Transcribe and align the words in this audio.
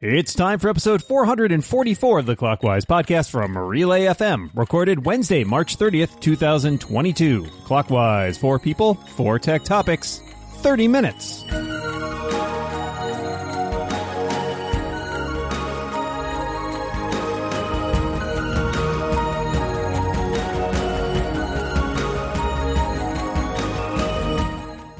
It's 0.00 0.34
time 0.34 0.58
for 0.58 0.68
episode 0.68 1.02
444 1.02 2.18
of 2.18 2.26
the 2.26 2.36
Clockwise 2.36 2.84
podcast 2.84 3.30
from 3.30 3.56
Relay 3.56 4.02
FM, 4.06 4.50
recorded 4.54 5.06
Wednesday, 5.06 5.44
March 5.44 5.78
30th, 5.78 6.20
2022. 6.20 7.44
Clockwise, 7.64 8.36
four 8.36 8.58
people, 8.58 8.94
four 8.94 9.38
tech 9.38 9.62
topics, 9.62 10.20
30 10.56 10.88
minutes. 10.88 11.44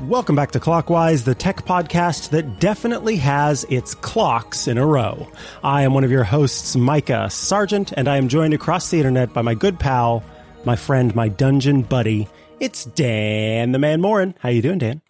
Welcome 0.09 0.37
back 0.37 0.51
to 0.51 0.61
Clockwise, 0.61 1.25
the 1.25 1.35
tech 1.35 1.65
podcast 1.65 2.29
that 2.31 2.61
definitely 2.61 3.17
has 3.17 3.65
its 3.71 3.95
clocks 3.95 4.69
in 4.69 4.77
a 4.77 4.87
row. 4.87 5.27
I 5.63 5.83
am 5.83 5.95
one 5.95 6.05
of 6.05 6.11
your 6.11 6.25
hosts, 6.25 6.77
Micah 6.77 7.31
Sargent, 7.31 7.93
and 7.93 8.07
I 8.07 8.19
am 8.19 8.29
joined 8.29 8.53
across 8.53 8.91
the 8.91 8.99
internet 8.99 9.33
by 9.33 9.41
my 9.41 9.55
good 9.55 9.81
pal, 9.81 10.23
my 10.65 10.77
friend, 10.77 11.15
my 11.15 11.29
dungeon 11.29 11.83
buddy. 11.83 12.29
It's 12.61 12.85
Dan 12.85 13.73
the 13.73 13.79
Man 13.79 14.03
Moren. 14.03 14.35
How 14.41 14.51
are 14.51 14.53
you 14.53 14.61
doing, 14.61 14.79
Dan? 14.79 15.01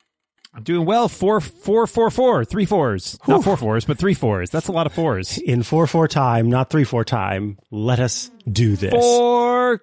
I'm 0.54 0.62
doing 0.62 0.86
well. 0.86 1.08
Four, 1.08 1.40
four, 1.40 1.88
four, 1.88 2.10
four, 2.10 2.44
three 2.44 2.64
fours. 2.64 3.18
Not 3.26 3.42
four 3.42 3.56
fours, 3.56 3.84
but 3.86 3.98
three 3.98 4.14
fours. 4.14 4.50
That's 4.50 4.68
a 4.68 4.72
lot 4.72 4.86
of 4.86 4.92
fours. 4.92 5.38
In 5.38 5.64
4 5.64 5.88
4 5.88 6.06
time, 6.06 6.48
not 6.48 6.70
3 6.70 6.84
4 6.84 7.04
time, 7.04 7.58
let 7.72 7.98
us 7.98 8.30
do 8.50 8.76
this. 8.76 8.92
Four. 8.92 9.80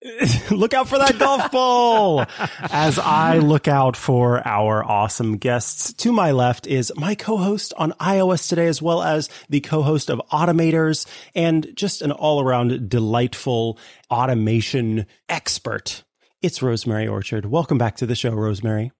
look 0.50 0.74
out 0.74 0.88
for 0.88 0.98
that 0.98 1.18
golf 1.18 1.50
ball 1.52 2.24
as 2.70 2.98
I 2.98 3.38
look 3.38 3.66
out 3.66 3.96
for 3.96 4.46
our 4.46 4.84
awesome 4.84 5.38
guests. 5.38 5.92
To 5.94 6.12
my 6.12 6.30
left 6.30 6.66
is 6.66 6.92
my 6.96 7.14
co-host 7.14 7.72
on 7.76 7.92
iOS 7.92 8.48
today, 8.48 8.66
as 8.66 8.80
well 8.80 9.02
as 9.02 9.28
the 9.48 9.60
co-host 9.60 10.08
of 10.08 10.22
Automators 10.32 11.06
and 11.34 11.74
just 11.74 12.02
an 12.02 12.12
all 12.12 12.40
around 12.40 12.88
delightful 12.88 13.78
automation 14.10 15.06
expert. 15.28 16.04
It's 16.42 16.62
Rosemary 16.62 17.08
Orchard. 17.08 17.46
Welcome 17.46 17.78
back 17.78 17.96
to 17.96 18.06
the 18.06 18.14
show, 18.14 18.30
Rosemary. 18.30 18.92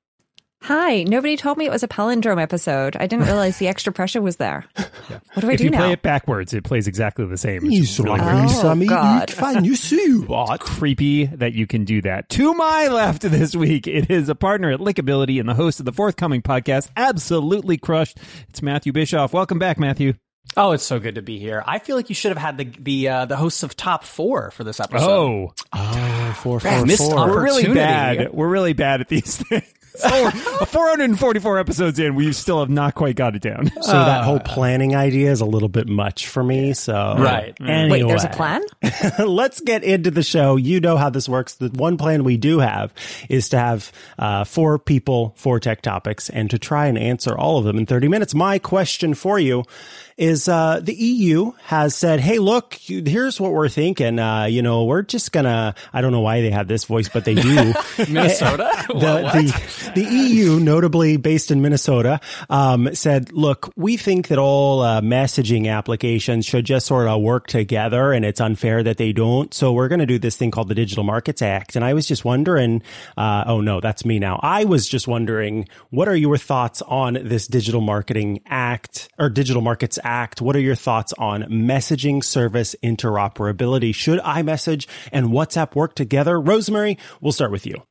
Hi, 0.63 1.05
nobody 1.05 1.37
told 1.37 1.57
me 1.57 1.67
it 1.67 1.71
was 1.71 1.85
a 1.85 1.89
palindrome 1.89 2.43
episode. 2.43 2.97
I 2.97 3.07
didn't 3.07 3.27
realize 3.27 3.59
the 3.59 3.69
extra 3.69 3.93
pressure 3.93 4.21
was 4.21 4.37
there. 4.37 4.65
What 5.33 5.41
do 5.43 5.49
I 5.49 5.53
If 5.53 5.59
do 5.59 5.65
you 5.65 5.71
now? 5.71 5.79
play 5.79 5.93
it 5.93 6.03
backwards, 6.03 6.53
it 6.53 6.65
plays 6.65 6.87
exactly 6.89 7.25
the 7.25 7.37
same. 7.39 7.61
It's 7.65 7.99
really 7.99 8.21
weird. 8.21 8.51
Oh, 8.51 8.75
God. 8.87 9.31
Fine, 9.31 9.65
you 9.65 9.75
see 9.77 10.15
what? 10.19 10.61
creepy 10.61 11.27
that 11.27 11.53
you 11.55 11.67
can 11.67 11.85
do 11.85 12.03
that. 12.03 12.29
To 12.31 12.53
my 12.55 12.89
left 12.89 13.23
this 13.23 13.55
week, 13.55 13.87
it 13.87 14.11
is 14.11 14.29
a 14.29 14.35
partner 14.35 14.71
at 14.71 14.81
Lickability 14.81 15.39
and 15.41 15.49
the 15.49 15.55
host 15.55 15.79
of 15.79 15.87
the 15.87 15.93
forthcoming 15.93 16.43
podcast, 16.43 16.91
Absolutely 16.97 17.79
Crushed. 17.79 18.19
It's 18.49 18.61
Matthew 18.61 18.93
Bischoff. 18.93 19.33
Welcome 19.33 19.59
back, 19.59 19.79
Matthew. 19.79 20.15
Oh, 20.57 20.73
it's 20.73 20.85
so 20.85 20.99
good 20.99 21.15
to 21.15 21.23
be 21.23 21.39
here. 21.39 21.63
I 21.67 21.79
feel 21.79 21.95
like 21.97 22.09
you 22.09 22.15
should 22.15 22.31
have 22.31 22.39
had 22.39 22.59
the 22.59 22.65
the 22.81 23.09
uh, 23.09 23.25
the 23.27 23.37
hosts 23.37 23.63
of 23.63 23.77
Top 23.77 24.03
Four 24.05 24.51
for 24.51 24.65
this 24.65 24.81
episode. 24.81 25.07
Oh, 25.09 25.53
Oh, 25.73 26.35
four, 26.39 26.61
Man, 26.65 26.79
four, 26.81 26.87
missed 26.87 27.03
four. 27.13 27.29
we're 27.29 27.43
really 27.45 27.73
bad. 27.73 28.33
We're 28.33 28.49
really 28.49 28.73
bad 28.73 29.01
at 29.01 29.09
these 29.09 29.37
things. 29.43 29.65
So, 29.99 30.31
444 30.31 31.59
episodes 31.59 31.99
in, 31.99 32.15
we 32.15 32.33
still 32.33 32.61
have 32.61 32.71
not 32.71 32.95
quite 32.95 33.17
got 33.17 33.35
it 33.35 33.43
down. 33.43 33.71
So 33.83 33.93
that 33.93 34.25
whole 34.25 34.41
planning 34.41 34.95
idea 34.95 35.31
is 35.31 35.41
a 35.41 35.45
little 35.47 35.69
bit 35.69 35.89
much 35.89 36.29
for 36.29 36.43
me. 36.43 36.73
So 36.73 37.17
Right. 37.19 37.57
Anyway, 37.61 38.03
Wait, 38.03 38.09
there's 38.09 38.25
a 38.25 38.29
plan? 38.29 38.63
let's 39.19 39.61
get 39.61 39.85
into 39.85 40.11
the 40.11 40.23
show. 40.23 40.57
You 40.57 40.81
know 40.81 40.97
how 40.97 41.11
this 41.11 41.29
works. 41.29 41.55
The 41.55 41.69
one 41.69 41.97
plan 41.97 42.25
we 42.25 42.37
do 42.37 42.61
have 42.61 42.93
is 43.29 43.49
to 43.51 43.59
have 43.59 43.93
uh, 44.19 44.45
four 44.45 44.79
people, 44.79 45.35
four 45.37 45.59
tech 45.61 45.83
topics, 45.83 46.31
and 46.31 46.51
to 46.51 46.59
try 46.59 46.87
and 46.87 46.99
answer 46.99 47.37
all 47.37 47.59
of 47.59 47.65
them 47.65 47.79
in 47.79 47.87
30 47.87 48.09
minutes. 48.09 48.35
My 48.35 48.59
question 48.59 49.15
for 49.15 49.39
you 49.39 49.65
is 50.19 50.49
uh, 50.49 50.81
the 50.83 50.95
EU 50.95 51.53
has 51.63 51.95
said, 51.95 52.19
hey, 52.19 52.41
look, 52.41 52.75
here's 52.75 53.41
what 53.41 53.53
we're 53.53 53.69
thinking. 53.69 54.19
Uh, 54.19 54.45
you 54.47 54.63
know, 54.63 54.85
we're 54.85 55.03
just 55.03 55.31
gonna, 55.31 55.77
I 55.93 56.01
don't 56.01 56.11
know 56.11 56.21
why 56.21 56.41
they 56.41 56.51
have 56.51 56.67
this 56.67 56.85
voice, 56.85 57.09
but 57.09 57.25
they 57.25 57.35
do. 57.37 57.55
Minnesota. 58.09 58.69
the, 58.89 58.95
the, 58.95 59.88
the 59.95 60.05
EU, 60.05 60.61
notably 60.61 61.17
based 61.17 61.51
in 61.51 61.63
Minnesota, 61.63 62.21
um, 62.51 62.95
said, 62.95 63.33
look, 63.33 63.73
we 63.77 63.97
think 63.97 64.29
that 64.29 64.39
all 64.39 64.83
uh, 64.83 65.01
messaging 65.01 65.71
applications 65.71 66.47
should 66.47 66.65
just 66.65 66.87
sort 66.87 67.09
of 67.09 67.21
work 67.21 67.47
together 67.47 68.13
and 68.13 68.25
it's 68.25 68.41
unfair 68.41 68.83
that 68.83 68.97
they 68.97 69.13
don't. 69.13 69.53
So 69.53 69.73
we're 69.73 69.89
going 69.89 70.01
to 70.01 70.07
do 70.07 70.19
this 70.19 70.37
thing 70.37 70.51
called 70.51 70.69
the 70.69 70.75
Digital 70.75 71.05
Markets 71.05 71.43
Act. 71.43 71.77
And 71.77 71.85
I 71.85 71.95
was 71.95 72.07
just 72.07 72.25
wondering, 72.25 72.83
uh, 73.17 73.45
oh 73.47 73.61
no, 73.61 73.81
that's 73.81 74.05
me 74.05 74.19
now. 74.19 74.39
I 74.43 74.65
was 74.65 74.89
just 74.89 75.09
wondering, 75.09 75.69
what 75.91 76.09
are 76.09 76.17
your 76.17 76.37
thoughts 76.37 76.83
on 76.83 77.19
this 77.23 77.47
Digital 77.47 77.81
Marketing 77.81 78.41
Act 78.47 79.09
or 79.19 79.29
Digital 79.29 79.63
Markets 79.63 79.99
Act? 80.05 80.41
What 80.41 80.57
are 80.57 80.61
your 80.61 80.75
thoughts 80.75 81.13
on 81.19 81.43
messaging 81.45 82.23
service 82.23 82.77
interoperability? 82.83 83.95
Should 83.95 84.21
iMessage 84.21 84.87
and 85.13 85.29
WhatsApp 85.29 85.75
work 85.75 85.95
together? 85.95 86.41
Rosemary, 86.41 86.99
we'll 87.21 87.33
start 87.33 87.51
with 87.51 87.67
you. 87.67 87.88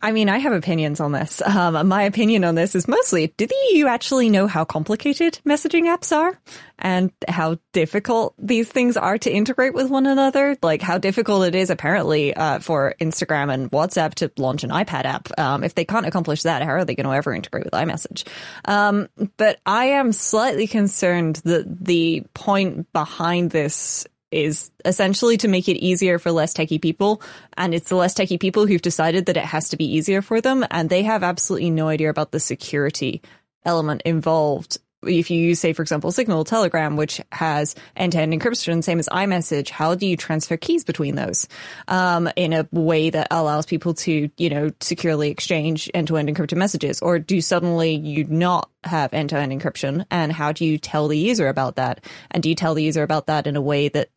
I 0.00 0.12
mean, 0.12 0.28
I 0.28 0.38
have 0.38 0.52
opinions 0.52 1.00
on 1.00 1.12
this. 1.12 1.42
Um, 1.58 1.88
my 1.88 2.02
opinion 2.02 2.44
on 2.44 2.54
this 2.54 2.76
is 2.76 2.86
mostly, 2.86 3.28
do 3.36 3.46
the 3.46 3.56
EU 3.72 3.86
actually 3.88 4.28
know 4.28 4.46
how 4.46 4.64
complicated 4.64 5.40
messaging 5.44 5.84
apps 5.84 6.14
are 6.16 6.38
and 6.78 7.10
how 7.26 7.58
difficult 7.72 8.34
these 8.38 8.68
things 8.68 8.96
are 8.96 9.18
to 9.18 9.30
integrate 9.30 9.74
with 9.74 9.90
one 9.90 10.06
another? 10.06 10.56
Like 10.62 10.80
how 10.82 10.98
difficult 10.98 11.46
it 11.46 11.54
is 11.56 11.70
apparently 11.70 12.34
uh, 12.34 12.60
for 12.60 12.94
Instagram 13.00 13.52
and 13.52 13.70
WhatsApp 13.72 14.14
to 14.16 14.30
launch 14.36 14.62
an 14.62 14.70
iPad 14.70 15.04
app. 15.04 15.28
Um, 15.38 15.64
if 15.64 15.74
they 15.74 15.84
can't 15.84 16.06
accomplish 16.06 16.42
that, 16.42 16.62
how 16.62 16.72
are 16.72 16.84
they 16.84 16.94
going 16.94 17.06
to 17.06 17.14
ever 17.14 17.32
integrate 17.32 17.64
with 17.64 17.72
iMessage? 17.72 18.28
Um, 18.66 19.08
but 19.36 19.58
I 19.66 19.86
am 19.86 20.12
slightly 20.12 20.68
concerned 20.68 21.36
that 21.44 21.84
the 21.84 22.24
point 22.34 22.92
behind 22.92 23.50
this 23.50 24.06
is 24.30 24.70
essentially 24.84 25.36
to 25.38 25.48
make 25.48 25.68
it 25.68 25.78
easier 25.78 26.18
for 26.18 26.30
less 26.30 26.54
techie 26.54 26.80
people. 26.80 27.22
And 27.56 27.74
it's 27.74 27.88
the 27.88 27.96
less 27.96 28.14
techie 28.14 28.40
people 28.40 28.66
who've 28.66 28.82
decided 28.82 29.26
that 29.26 29.36
it 29.36 29.44
has 29.44 29.70
to 29.70 29.76
be 29.76 29.84
easier 29.96 30.22
for 30.22 30.40
them. 30.40 30.64
And 30.70 30.90
they 30.90 31.02
have 31.04 31.22
absolutely 31.22 31.70
no 31.70 31.88
idea 31.88 32.10
about 32.10 32.32
the 32.32 32.40
security 32.40 33.22
element 33.64 34.02
involved. 34.04 34.78
If 35.02 35.30
you 35.30 35.40
use, 35.40 35.60
say, 35.60 35.72
for 35.72 35.82
example, 35.82 36.10
Signal, 36.10 36.44
Telegram, 36.44 36.96
which 36.96 37.20
has 37.30 37.76
end-to-end 37.96 38.32
encryption, 38.32 38.82
same 38.82 38.98
as 38.98 39.08
iMessage, 39.08 39.70
how 39.70 39.94
do 39.94 40.06
you 40.06 40.16
transfer 40.16 40.56
keys 40.56 40.82
between 40.82 41.14
those 41.14 41.46
um, 41.86 42.28
in 42.34 42.52
a 42.52 42.66
way 42.72 43.10
that 43.10 43.28
allows 43.30 43.64
people 43.64 43.94
to, 43.94 44.28
you 44.36 44.50
know, 44.50 44.70
securely 44.80 45.30
exchange 45.30 45.88
end-to-end 45.94 46.28
encrypted 46.28 46.56
messages? 46.56 47.00
Or 47.00 47.20
do 47.20 47.40
suddenly 47.40 47.94
you 47.94 48.24
not 48.24 48.70
have 48.82 49.14
end-to-end 49.14 49.52
encryption? 49.52 50.04
And 50.10 50.32
how 50.32 50.50
do 50.50 50.64
you 50.64 50.78
tell 50.78 51.06
the 51.06 51.18
user 51.18 51.46
about 51.46 51.76
that? 51.76 52.04
And 52.32 52.42
do 52.42 52.48
you 52.48 52.56
tell 52.56 52.74
the 52.74 52.82
user 52.82 53.04
about 53.04 53.26
that 53.26 53.46
in 53.46 53.54
a 53.54 53.62
way 53.62 53.88
that 53.90 54.10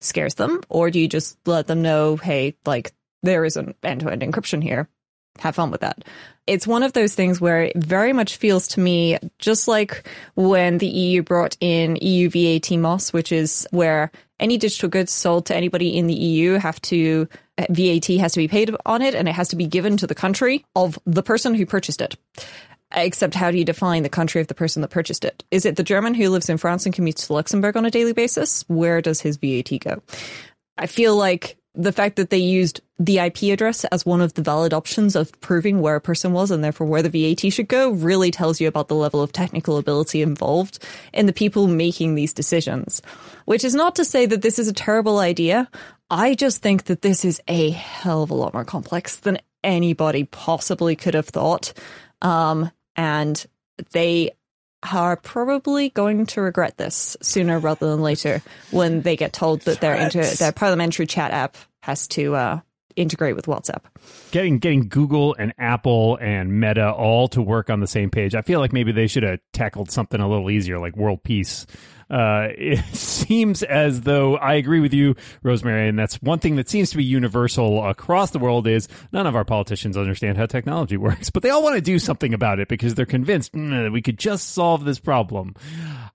scares 0.00 0.36
them? 0.36 0.62
Or 0.70 0.90
do 0.90 0.98
you 0.98 1.08
just 1.08 1.36
let 1.46 1.66
them 1.66 1.82
know, 1.82 2.16
hey, 2.16 2.56
like, 2.64 2.92
there 3.22 3.44
is 3.44 3.56
an 3.56 3.74
end-to-end 3.82 4.22
encryption 4.22 4.62
here? 4.62 4.88
Have 5.38 5.56
fun 5.56 5.70
with 5.70 5.80
that. 5.80 6.04
It's 6.46 6.66
one 6.66 6.82
of 6.82 6.92
those 6.92 7.14
things 7.14 7.40
where 7.40 7.62
it 7.62 7.76
very 7.76 8.12
much 8.12 8.36
feels 8.36 8.66
to 8.68 8.80
me 8.80 9.18
just 9.38 9.68
like 9.68 10.06
when 10.34 10.78
the 10.78 10.86
EU 10.86 11.22
brought 11.22 11.56
in 11.60 11.96
EU 11.96 12.28
VAT 12.28 12.76
MOSS, 12.76 13.12
which 13.12 13.32
is 13.32 13.66
where 13.70 14.10
any 14.40 14.58
digital 14.58 14.88
goods 14.88 15.12
sold 15.12 15.46
to 15.46 15.56
anybody 15.56 15.96
in 15.96 16.08
the 16.08 16.14
EU 16.14 16.54
have 16.54 16.82
to, 16.82 17.28
uh, 17.58 17.66
VAT 17.70 18.06
has 18.18 18.32
to 18.32 18.40
be 18.40 18.48
paid 18.48 18.74
on 18.84 19.02
it 19.02 19.14
and 19.14 19.28
it 19.28 19.32
has 19.32 19.48
to 19.48 19.56
be 19.56 19.66
given 19.66 19.96
to 19.96 20.06
the 20.06 20.14
country 20.14 20.64
of 20.74 20.98
the 21.06 21.22
person 21.22 21.54
who 21.54 21.64
purchased 21.64 22.00
it. 22.00 22.16
Except 22.94 23.34
how 23.34 23.50
do 23.50 23.56
you 23.56 23.64
define 23.64 24.02
the 24.02 24.08
country 24.10 24.40
of 24.40 24.48
the 24.48 24.54
person 24.54 24.82
that 24.82 24.88
purchased 24.88 25.24
it? 25.24 25.44
Is 25.50 25.64
it 25.64 25.76
the 25.76 25.82
German 25.82 26.12
who 26.12 26.28
lives 26.28 26.50
in 26.50 26.58
France 26.58 26.84
and 26.84 26.94
commutes 26.94 27.26
to 27.26 27.32
Luxembourg 27.32 27.76
on 27.76 27.86
a 27.86 27.90
daily 27.90 28.12
basis? 28.12 28.64
Where 28.68 29.00
does 29.00 29.20
his 29.20 29.38
VAT 29.38 29.78
go? 29.80 30.02
I 30.76 30.86
feel 30.86 31.16
like 31.16 31.56
the 31.74 31.92
fact 31.92 32.16
that 32.16 32.30
they 32.30 32.38
used 32.38 32.80
the 32.98 33.18
IP 33.18 33.44
address 33.44 33.84
as 33.86 34.04
one 34.04 34.20
of 34.20 34.34
the 34.34 34.42
valid 34.42 34.74
options 34.74 35.16
of 35.16 35.32
proving 35.40 35.80
where 35.80 35.96
a 35.96 36.00
person 36.00 36.32
was 36.32 36.50
and 36.50 36.62
therefore 36.62 36.86
where 36.86 37.02
the 37.02 37.08
VAT 37.08 37.50
should 37.52 37.68
go 37.68 37.90
really 37.90 38.30
tells 38.30 38.60
you 38.60 38.68
about 38.68 38.88
the 38.88 38.94
level 38.94 39.22
of 39.22 39.32
technical 39.32 39.78
ability 39.78 40.20
involved 40.20 40.78
in 41.12 41.26
the 41.26 41.32
people 41.32 41.66
making 41.66 42.14
these 42.14 42.34
decisions. 42.34 43.00
Which 43.46 43.64
is 43.64 43.74
not 43.74 43.96
to 43.96 44.04
say 44.04 44.26
that 44.26 44.42
this 44.42 44.58
is 44.58 44.68
a 44.68 44.72
terrible 44.72 45.18
idea. 45.18 45.68
I 46.10 46.34
just 46.34 46.62
think 46.62 46.84
that 46.84 47.02
this 47.02 47.24
is 47.24 47.40
a 47.48 47.70
hell 47.70 48.22
of 48.22 48.30
a 48.30 48.34
lot 48.34 48.52
more 48.52 48.64
complex 48.64 49.16
than 49.16 49.38
anybody 49.64 50.24
possibly 50.24 50.94
could 50.94 51.14
have 51.14 51.28
thought. 51.28 51.72
Um, 52.20 52.70
and 52.96 53.44
they 53.92 54.32
are 54.90 55.16
probably 55.16 55.88
going 55.90 56.26
to 56.26 56.40
regret 56.40 56.76
this 56.76 57.16
sooner 57.22 57.58
rather 57.58 57.88
than 57.88 58.02
later 58.02 58.42
when 58.70 59.02
they 59.02 59.16
get 59.16 59.32
told 59.32 59.60
that 59.62 59.80
their 59.80 59.94
inter- 59.94 60.24
their 60.24 60.52
parliamentary 60.52 61.06
chat 61.06 61.30
app 61.30 61.56
has 61.82 62.08
to 62.08 62.34
uh, 62.34 62.60
integrate 62.96 63.36
with 63.36 63.46
WhatsApp. 63.46 63.82
Getting 64.30 64.58
getting 64.58 64.88
Google 64.88 65.34
and 65.38 65.52
Apple 65.58 66.18
and 66.20 66.60
Meta 66.60 66.90
all 66.90 67.28
to 67.28 67.42
work 67.42 67.70
on 67.70 67.80
the 67.80 67.86
same 67.86 68.10
page. 68.10 68.34
I 68.34 68.42
feel 68.42 68.60
like 68.60 68.72
maybe 68.72 68.92
they 68.92 69.06
should 69.06 69.22
have 69.22 69.40
tackled 69.52 69.90
something 69.90 70.20
a 70.20 70.28
little 70.28 70.50
easier, 70.50 70.78
like 70.78 70.96
world 70.96 71.22
peace. 71.22 71.66
Uh, 72.10 72.48
it 72.56 72.84
seems 72.94 73.62
as 73.62 74.02
though 74.02 74.36
I 74.36 74.54
agree 74.54 74.80
with 74.80 74.94
you, 74.94 75.16
Rosemary, 75.42 75.88
and 75.88 75.98
that's 75.98 76.16
one 76.22 76.38
thing 76.38 76.56
that 76.56 76.68
seems 76.68 76.90
to 76.90 76.96
be 76.96 77.04
universal 77.04 77.84
across 77.86 78.30
the 78.30 78.38
world 78.38 78.66
is 78.66 78.88
none 79.12 79.26
of 79.26 79.34
our 79.34 79.44
politicians 79.44 79.96
understand 79.96 80.36
how 80.36 80.46
technology 80.46 80.96
works, 80.98 81.30
but 81.30 81.42
they 81.42 81.50
all 81.50 81.62
want 81.62 81.76
to 81.76 81.82
do 81.82 81.98
something 81.98 82.34
about 82.34 82.60
it 82.60 82.68
because 82.68 82.94
they're 82.94 83.06
convinced 83.06 83.52
"Mm, 83.52 83.92
we 83.92 84.02
could 84.02 84.18
just 84.18 84.50
solve 84.50 84.84
this 84.84 84.98
problem. 84.98 85.54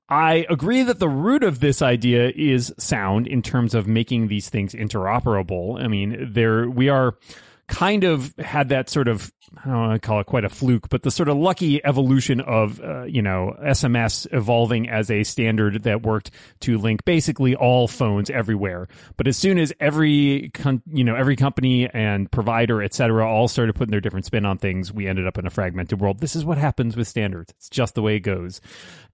I 0.09 0.45
agree 0.49 0.83
that 0.83 0.99
the 0.99 1.09
root 1.09 1.43
of 1.43 1.59
this 1.59 1.81
idea 1.81 2.31
is 2.33 2.73
sound 2.77 3.27
in 3.27 3.41
terms 3.41 3.75
of 3.75 3.87
making 3.87 4.27
these 4.27 4.49
things 4.49 4.73
interoperable. 4.73 5.81
I 5.83 5.87
mean, 5.87 6.29
there 6.31 6.69
we 6.69 6.89
are 6.89 7.15
kind 7.67 8.05
of 8.05 8.33
had 8.37 8.69
that 8.69 8.89
sort 8.89 9.09
of 9.09 9.31
I 9.57 9.69
don't 9.69 9.77
want 9.77 10.01
to 10.01 10.05
call 10.05 10.19
it 10.19 10.25
quite 10.25 10.43
a 10.43 10.49
fluke, 10.49 10.89
but 10.89 11.03
the 11.03 11.11
sort 11.11 11.29
of 11.29 11.37
lucky 11.37 11.83
evolution 11.85 12.41
of 12.41 12.81
uh, 12.81 13.03
you 13.03 13.21
know 13.21 13.55
SMS 13.61 14.27
evolving 14.33 14.89
as 14.89 15.09
a 15.09 15.23
standard 15.23 15.83
that 15.83 16.03
worked 16.03 16.31
to 16.61 16.77
link 16.77 17.05
basically 17.05 17.55
all 17.55 17.87
phones 17.87 18.29
everywhere. 18.29 18.87
But 19.15 19.27
as 19.27 19.37
soon 19.37 19.57
as 19.57 19.73
every 19.79 20.51
con- 20.53 20.81
you 20.85 21.03
know 21.03 21.15
every 21.15 21.35
company 21.35 21.89
and 21.89 22.31
provider 22.31 22.81
et 22.81 22.93
cetera 22.93 23.27
all 23.27 23.47
started 23.47 23.73
putting 23.73 23.91
their 23.91 24.01
different 24.01 24.25
spin 24.25 24.45
on 24.45 24.57
things, 24.57 24.91
we 24.91 25.07
ended 25.07 25.27
up 25.27 25.37
in 25.37 25.45
a 25.45 25.49
fragmented 25.49 25.99
world. 25.99 26.19
This 26.19 26.35
is 26.35 26.45
what 26.45 26.57
happens 26.57 26.95
with 26.95 27.07
standards. 27.07 27.53
It's 27.57 27.69
just 27.69 27.95
the 27.95 28.01
way 28.01 28.17
it 28.17 28.21
goes. 28.21 28.61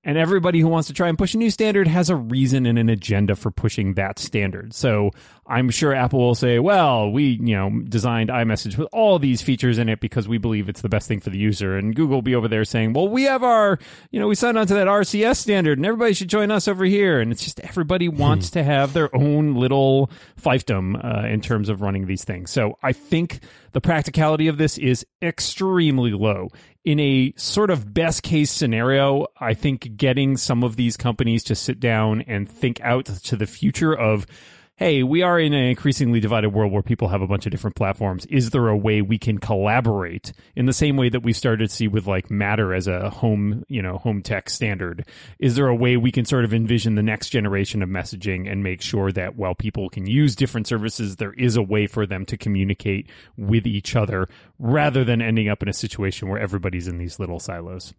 And 0.06 0.18
everybody 0.18 0.60
who 0.60 0.68
wants 0.68 0.88
to 0.88 0.94
try 0.94 1.08
and 1.08 1.18
push 1.18 1.34
a 1.34 1.38
new 1.38 1.50
standard 1.50 1.88
has 1.88 2.10
a 2.10 2.16
reason 2.16 2.66
and 2.66 2.78
an 2.78 2.90
agenda 2.90 3.36
for 3.36 3.52
pushing 3.52 3.94
that 3.94 4.20
standard. 4.20 4.74
So 4.74 5.12
I'm 5.48 5.70
sure 5.70 5.94
Apple 5.94 6.20
will 6.20 6.36
say, 6.36 6.60
well, 6.60 7.10
we, 7.10 7.40
you 7.42 7.56
know, 7.56 7.70
designed 7.84 8.30
iMessage 8.30 8.78
with 8.78 8.90
all 8.92 9.18
these 9.18 9.42
features 9.42 9.78
in 9.78 9.88
it 9.88 10.02
because 10.02 10.28
we 10.28 10.38
believe 10.38 10.68
it's 10.68 10.82
the 10.82 10.90
best 10.90 11.08
thing 11.08 11.22
for 11.22 11.30
the 11.30 11.38
user. 11.38 11.78
And 11.78 11.96
Google 11.96 12.18
will 12.18 12.22
be 12.22 12.36
over 12.36 12.50
there 12.50 12.66
saying, 12.66 12.94
well, 12.94 13.08
we 13.08 13.24
have 13.24 13.44
our, 13.44 13.80
you 14.12 14.20
know, 14.20 14.28
we 14.28 14.36
signed 14.36 14.58
on 14.58 14.68
to 14.68 14.74
that 14.74 14.88
RCS 14.88 15.38
standard 15.38 15.78
and 15.78 15.86
everybody 15.86 16.14
should 16.14 16.30
join 16.30 16.52
us 16.52 16.68
over 16.68 16.84
here. 16.84 17.22
And 17.22 17.32
it's 17.32 17.44
just 17.44 17.62
everybody 17.62 18.08
hmm. 18.08 18.18
wants 18.18 18.50
to 18.52 18.64
have 18.64 18.92
their 18.92 19.14
own 19.16 19.56
little 19.56 20.12
fiefdom 20.42 21.04
uh, 21.04 21.28
in 21.28 21.40
terms 21.40 21.70
of 21.70 21.82
running 21.82 22.08
these 22.08 22.26
things. 22.26 22.52
So 22.52 22.78
I 22.84 22.92
think 22.92 23.40
the 23.72 23.82
practicality 23.82 24.48
of 24.48 24.58
this 24.58 24.78
is 24.78 25.06
extremely 25.22 26.12
low 26.12 26.50
in 26.84 27.00
a 27.00 27.34
sort 27.38 27.70
of 27.70 27.94
best 27.94 28.24
case 28.24 28.52
scenario, 28.52 29.28
I 29.40 29.54
think 29.54 29.96
getting 29.96 30.38
some 30.38 30.64
of 30.64 30.76
these 30.76 30.98
companies 30.98 31.44
to 31.46 31.56
sit 31.56 31.80
down 31.80 32.22
and 32.22 32.50
think 32.50 32.82
out 32.82 33.06
to 33.06 33.36
the 33.36 33.48
future 33.48 33.94
of 33.94 34.26
hey, 34.76 35.04
we 35.04 35.22
are 35.22 35.40
in 35.40 35.54
an 35.54 35.66
increasingly 35.66 36.20
divided 36.20 36.50
world 36.50 36.72
where 36.72 36.82
people 36.82 37.08
have 37.08 37.22
a 37.22 37.28
bunch 37.28 37.46
of 37.46 37.52
different 37.52 37.76
platforms. 37.76 38.26
Is 38.26 38.50
there 38.50 38.68
a 38.68 38.78
way 38.78 39.04
we 39.04 39.20
can 39.20 39.38
collaborate 39.38 40.34
in 40.56 40.66
the 40.66 40.74
same 40.74 40.98
way 40.98 41.10
that 41.10 41.22
we 41.22 41.32
started 41.32 41.70
to 41.70 41.76
see 41.76 41.88
with 41.88 42.08
like 42.08 42.32
Matter 42.32 42.74
as 42.74 42.88
a 42.88 43.12
home, 43.12 43.64
you 43.68 43.84
know, 43.84 44.00
home 44.00 44.24
tech 44.24 44.50
standard? 44.50 45.08
Is 45.38 45.56
there 45.56 45.68
a 45.68 45.76
way 45.76 45.96
we 45.96 46.12
can 46.12 46.26
sort 46.26 46.44
of 46.44 46.56
envision 46.56 46.96
the 46.96 47.04
next 47.04 47.30
generation 47.30 47.84
of 47.84 47.90
messaging 47.90 48.52
and 48.52 48.64
make 48.64 48.82
sure 48.82 49.12
that 49.12 49.36
while 49.36 49.54
people 49.54 49.90
can 49.90 50.08
use 50.08 50.36
different 50.36 50.66
services, 50.66 51.18
there 51.18 51.34
is 51.34 51.56
a 51.56 51.62
way 51.62 51.86
for 51.86 52.08
them 52.08 52.26
to 52.26 52.36
communicate 52.36 53.10
with 53.38 53.68
each 53.68 53.96
other 53.96 54.28
rather 54.58 55.04
than 55.04 55.22
ending 55.22 55.50
up 55.50 55.62
in 55.62 55.70
a 55.70 55.74
situation 55.74 56.30
where 56.30 56.40
everybody's 56.40 56.88
in 56.88 56.98
these 56.98 57.20
little 57.20 57.40
silos? 57.40 57.94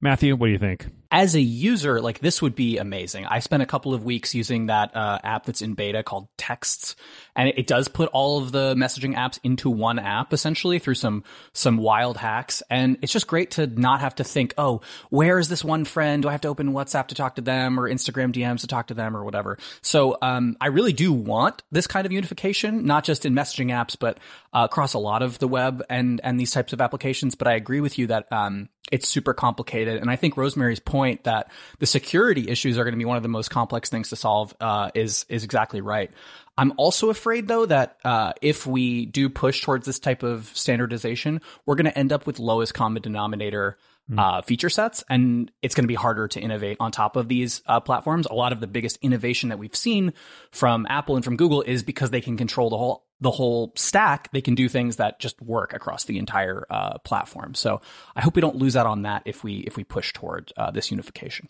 Matthew, 0.00 0.36
what 0.36 0.46
do 0.46 0.52
you 0.52 0.58
think? 0.58 0.86
As 1.10 1.34
a 1.34 1.40
user, 1.40 2.02
like 2.02 2.18
this 2.18 2.42
would 2.42 2.54
be 2.54 2.76
amazing. 2.76 3.24
I 3.24 3.38
spent 3.38 3.62
a 3.62 3.66
couple 3.66 3.94
of 3.94 4.04
weeks 4.04 4.34
using 4.34 4.66
that 4.66 4.94
uh, 4.94 5.18
app 5.24 5.46
that's 5.46 5.62
in 5.62 5.72
beta 5.72 6.02
called 6.02 6.28
Texts, 6.36 6.96
and 7.34 7.48
it, 7.56 7.66
does 7.66 7.88
put 7.88 8.10
all 8.12 8.42
of 8.42 8.52
the 8.52 8.74
messaging 8.74 9.14
apps 9.14 9.38
into 9.42 9.70
one 9.70 9.98
app 9.98 10.34
essentially 10.34 10.78
through 10.78 10.96
some 10.96 11.24
some 11.54 11.78
wild 11.78 12.18
hacks. 12.18 12.62
And 12.68 12.98
it's 13.00 13.12
just 13.12 13.26
great 13.26 13.52
to 13.52 13.66
not 13.66 14.00
have 14.00 14.16
to 14.16 14.24
think, 14.24 14.52
oh, 14.58 14.82
where 15.08 15.38
is 15.38 15.48
this 15.48 15.64
one 15.64 15.86
friend? 15.86 16.22
Do 16.22 16.28
I 16.28 16.32
have 16.32 16.42
to 16.42 16.48
open 16.48 16.72
WhatsApp 16.72 17.08
to 17.08 17.14
talk 17.14 17.36
to 17.36 17.42
them 17.42 17.80
or 17.80 17.88
Instagram 17.88 18.32
DMs 18.32 18.60
to 18.60 18.66
talk 18.66 18.88
to 18.88 18.94
them 18.94 19.16
or 19.16 19.24
whatever? 19.24 19.56
So 19.80 20.18
um, 20.20 20.56
I 20.60 20.66
really 20.66 20.92
do 20.92 21.12
want 21.12 21.62
this 21.70 21.86
kind 21.86 22.04
of 22.04 22.12
unification, 22.12 22.84
not 22.84 23.04
just 23.04 23.24
in 23.24 23.34
messaging 23.34 23.68
apps, 23.68 23.96
but 23.98 24.18
uh, 24.52 24.66
across 24.70 24.94
a 24.94 24.98
lot 24.98 25.22
of 25.22 25.38
the 25.38 25.48
web 25.48 25.82
and 25.88 26.20
and 26.22 26.38
these 26.38 26.50
types 26.50 26.74
of 26.74 26.82
applications. 26.82 27.34
But 27.34 27.48
I 27.48 27.54
agree 27.54 27.80
with 27.80 27.98
you 27.98 28.08
that 28.08 28.30
um, 28.30 28.68
it's 28.90 29.08
super 29.08 29.34
complicated. 29.34 30.00
And 30.00 30.10
I 30.10 30.16
think 30.16 30.36
Rosemary's 30.36 30.80
point 30.80 30.97
that 31.24 31.50
the 31.78 31.86
security 31.86 32.48
issues 32.48 32.78
are 32.78 32.84
going 32.84 32.92
to 32.92 32.98
be 32.98 33.04
one 33.04 33.16
of 33.16 33.22
the 33.22 33.28
most 33.28 33.50
complex 33.50 33.88
things 33.88 34.10
to 34.10 34.16
solve 34.16 34.54
uh, 34.60 34.90
is 34.94 35.24
is 35.28 35.44
exactly 35.44 35.80
right. 35.80 36.10
I'm 36.56 36.72
also 36.76 37.08
afraid 37.10 37.46
though 37.46 37.66
that 37.66 37.98
uh, 38.04 38.32
if 38.42 38.66
we 38.66 39.06
do 39.06 39.28
push 39.28 39.62
towards 39.62 39.86
this 39.86 39.98
type 39.98 40.22
of 40.22 40.50
standardization, 40.54 41.40
we're 41.66 41.76
going 41.76 41.86
to 41.86 41.98
end 41.98 42.12
up 42.12 42.26
with 42.26 42.38
lowest 42.38 42.74
common 42.74 43.00
denominator 43.00 43.78
hmm. 44.08 44.18
uh, 44.18 44.42
feature 44.42 44.70
sets, 44.70 45.04
and 45.08 45.50
it's 45.62 45.74
going 45.74 45.84
to 45.84 45.88
be 45.88 45.94
harder 45.94 46.28
to 46.28 46.40
innovate 46.40 46.76
on 46.80 46.92
top 46.92 47.16
of 47.16 47.28
these 47.28 47.62
uh, 47.66 47.80
platforms. 47.80 48.26
A 48.26 48.34
lot 48.34 48.52
of 48.52 48.60
the 48.60 48.66
biggest 48.66 48.98
innovation 49.02 49.50
that 49.50 49.58
we've 49.58 49.76
seen 49.76 50.12
from 50.50 50.86
Apple 50.88 51.16
and 51.16 51.24
from 51.24 51.36
Google 51.36 51.62
is 51.62 51.82
because 51.82 52.10
they 52.10 52.20
can 52.20 52.36
control 52.36 52.70
the 52.70 52.78
whole 52.78 53.04
the 53.20 53.30
whole 53.30 53.72
stack, 53.74 54.30
they 54.32 54.40
can 54.40 54.54
do 54.54 54.68
things 54.68 54.96
that 54.96 55.18
just 55.18 55.40
work 55.42 55.72
across 55.72 56.04
the 56.04 56.18
entire 56.18 56.64
uh, 56.70 56.98
platform. 56.98 57.54
So 57.54 57.80
I 58.14 58.20
hope 58.20 58.36
we 58.36 58.40
don't 58.40 58.56
lose 58.56 58.76
out 58.76 58.86
on 58.86 59.02
that 59.02 59.22
if 59.24 59.42
we 59.42 59.58
if 59.58 59.76
we 59.76 59.84
push 59.84 60.12
toward 60.12 60.52
uh, 60.56 60.70
this 60.70 60.90
unification. 60.90 61.48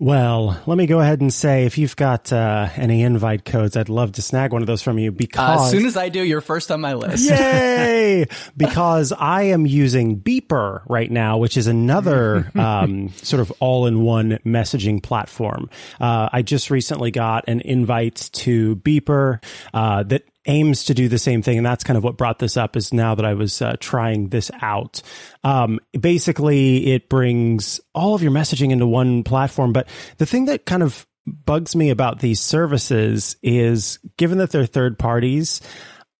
Well, 0.00 0.62
let 0.66 0.78
me 0.78 0.86
go 0.86 1.00
ahead 1.00 1.20
and 1.20 1.34
say 1.34 1.66
if 1.66 1.76
you've 1.76 1.96
got 1.96 2.32
uh, 2.32 2.68
any 2.76 3.02
invite 3.02 3.44
codes, 3.44 3.76
I'd 3.76 3.88
love 3.88 4.12
to 4.12 4.22
snag 4.22 4.52
one 4.52 4.62
of 4.62 4.68
those 4.68 4.80
from 4.80 4.96
you 4.96 5.10
because 5.10 5.60
uh, 5.60 5.64
as 5.64 5.70
soon 5.72 5.86
as 5.86 5.96
I 5.96 6.08
do, 6.08 6.22
you're 6.22 6.40
first 6.40 6.70
on 6.70 6.80
my 6.80 6.94
list. 6.94 7.28
Yay! 7.28 8.26
because 8.56 9.12
I 9.12 9.42
am 9.44 9.66
using 9.66 10.20
Beeper 10.20 10.82
right 10.88 11.10
now, 11.10 11.38
which 11.38 11.56
is 11.56 11.66
another 11.66 12.48
um, 12.58 13.08
sort 13.08 13.40
of 13.40 13.52
all-in-one 13.58 14.38
messaging 14.46 15.02
platform. 15.02 15.68
Uh, 16.00 16.28
I 16.32 16.42
just 16.42 16.70
recently 16.70 17.10
got 17.10 17.48
an 17.48 17.60
invite 17.62 18.30
to 18.34 18.76
Beeper 18.76 19.42
uh, 19.74 20.04
that 20.04 20.22
aims 20.48 20.84
to 20.84 20.94
do 20.94 21.08
the 21.08 21.18
same 21.18 21.42
thing. 21.42 21.58
And 21.58 21.66
that's 21.66 21.84
kind 21.84 21.96
of 21.96 22.02
what 22.02 22.16
brought 22.16 22.38
this 22.38 22.56
up 22.56 22.76
is 22.76 22.92
now 22.92 23.14
that 23.14 23.24
I 23.24 23.34
was 23.34 23.62
uh, 23.62 23.76
trying 23.78 24.30
this 24.30 24.50
out. 24.60 25.02
Um, 25.44 25.78
basically, 25.98 26.92
it 26.92 27.08
brings 27.08 27.80
all 27.94 28.14
of 28.14 28.22
your 28.22 28.32
messaging 28.32 28.70
into 28.70 28.86
one 28.86 29.22
platform. 29.22 29.72
But 29.72 29.88
the 30.16 30.26
thing 30.26 30.46
that 30.46 30.66
kind 30.66 30.82
of 30.82 31.06
bugs 31.26 31.76
me 31.76 31.90
about 31.90 32.20
these 32.20 32.40
services 32.40 33.36
is 33.42 33.98
given 34.16 34.38
that 34.38 34.50
they're 34.50 34.66
third 34.66 34.98
parties, 34.98 35.60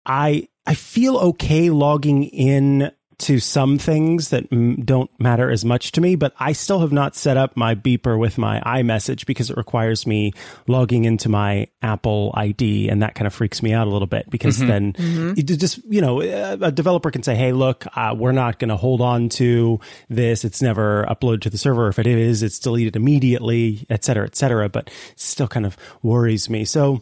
I, 0.05 0.47
I 0.65 0.75
feel 0.75 1.17
okay 1.17 1.69
logging 1.71 2.23
in 2.23 2.91
to 3.19 3.39
some 3.39 3.77
things 3.77 4.29
that 4.29 4.47
m- 4.51 4.81
don't 4.83 5.09
matter 5.19 5.51
as 5.51 5.65
much 5.65 5.91
to 5.93 6.01
me, 6.01 6.15
but 6.15 6.33
I 6.39 6.53
still 6.53 6.79
have 6.79 6.91
not 6.91 7.15
set 7.15 7.37
up 7.37 7.55
my 7.57 7.75
beeper 7.75 8.17
with 8.17 8.37
my 8.37 8.61
iMessage 8.61 9.25
because 9.25 9.49
it 9.49 9.57
requires 9.57 10.07
me 10.07 10.31
logging 10.67 11.05
into 11.05 11.29
my 11.29 11.67
Apple 11.81 12.31
ID, 12.35 12.89
and 12.89 13.01
that 13.03 13.15
kind 13.15 13.27
of 13.27 13.33
freaks 13.33 13.61
me 13.61 13.73
out 13.73 13.87
a 13.87 13.89
little 13.89 14.07
bit 14.07 14.29
because 14.29 14.57
mm-hmm. 14.57 14.67
then 14.67 14.93
mm-hmm. 14.93 15.55
just 15.57 15.79
you 15.85 16.01
know 16.01 16.21
a 16.21 16.71
developer 16.71 17.11
can 17.11 17.23
say, 17.23 17.35
"Hey, 17.35 17.51
look, 17.51 17.85
uh, 17.95 18.15
we're 18.17 18.31
not 18.31 18.57
going 18.57 18.69
to 18.69 18.77
hold 18.77 19.01
on 19.01 19.29
to 19.29 19.79
this. 20.09 20.45
It's 20.45 20.61
never 20.61 21.05
uploaded 21.05 21.41
to 21.41 21.49
the 21.49 21.57
server. 21.57 21.89
If 21.89 21.99
it 21.99 22.07
is, 22.07 22.41
it's 22.41 22.59
deleted 22.59 22.95
immediately, 22.95 23.85
et 23.89 24.03
cetera, 24.03 24.25
et 24.25 24.35
cetera." 24.35 24.69
But 24.69 24.87
it 24.87 25.19
still 25.19 25.47
kind 25.47 25.65
of 25.65 25.77
worries 26.01 26.49
me. 26.49 26.63
So 26.65 27.01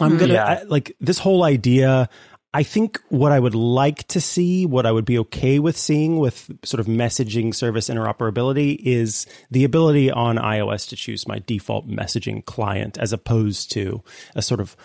I'm 0.00 0.16
gonna 0.16 0.34
yeah. 0.34 0.44
I, 0.44 0.62
like 0.62 0.96
this 1.00 1.18
whole 1.18 1.42
idea 1.42 2.08
I 2.52 2.64
think 2.64 3.00
what 3.10 3.30
I 3.30 3.38
would 3.38 3.54
like 3.54 4.08
to 4.08 4.20
see, 4.20 4.66
what 4.66 4.84
I 4.84 4.90
would 4.90 5.04
be 5.04 5.18
okay 5.20 5.60
with 5.60 5.76
seeing 5.76 6.18
with 6.18 6.50
sort 6.64 6.80
of 6.80 6.86
messaging 6.86 7.54
service 7.54 7.88
interoperability 7.88 8.76
is 8.82 9.26
the 9.50 9.62
ability 9.62 10.10
on 10.10 10.36
iOS 10.36 10.88
to 10.88 10.96
choose 10.96 11.28
my 11.28 11.38
default 11.46 11.88
messaging 11.88 12.44
client 12.44 12.98
as 12.98 13.12
opposed 13.12 13.70
to 13.72 14.02
a 14.34 14.42
sort 14.42 14.60
of 14.60 14.76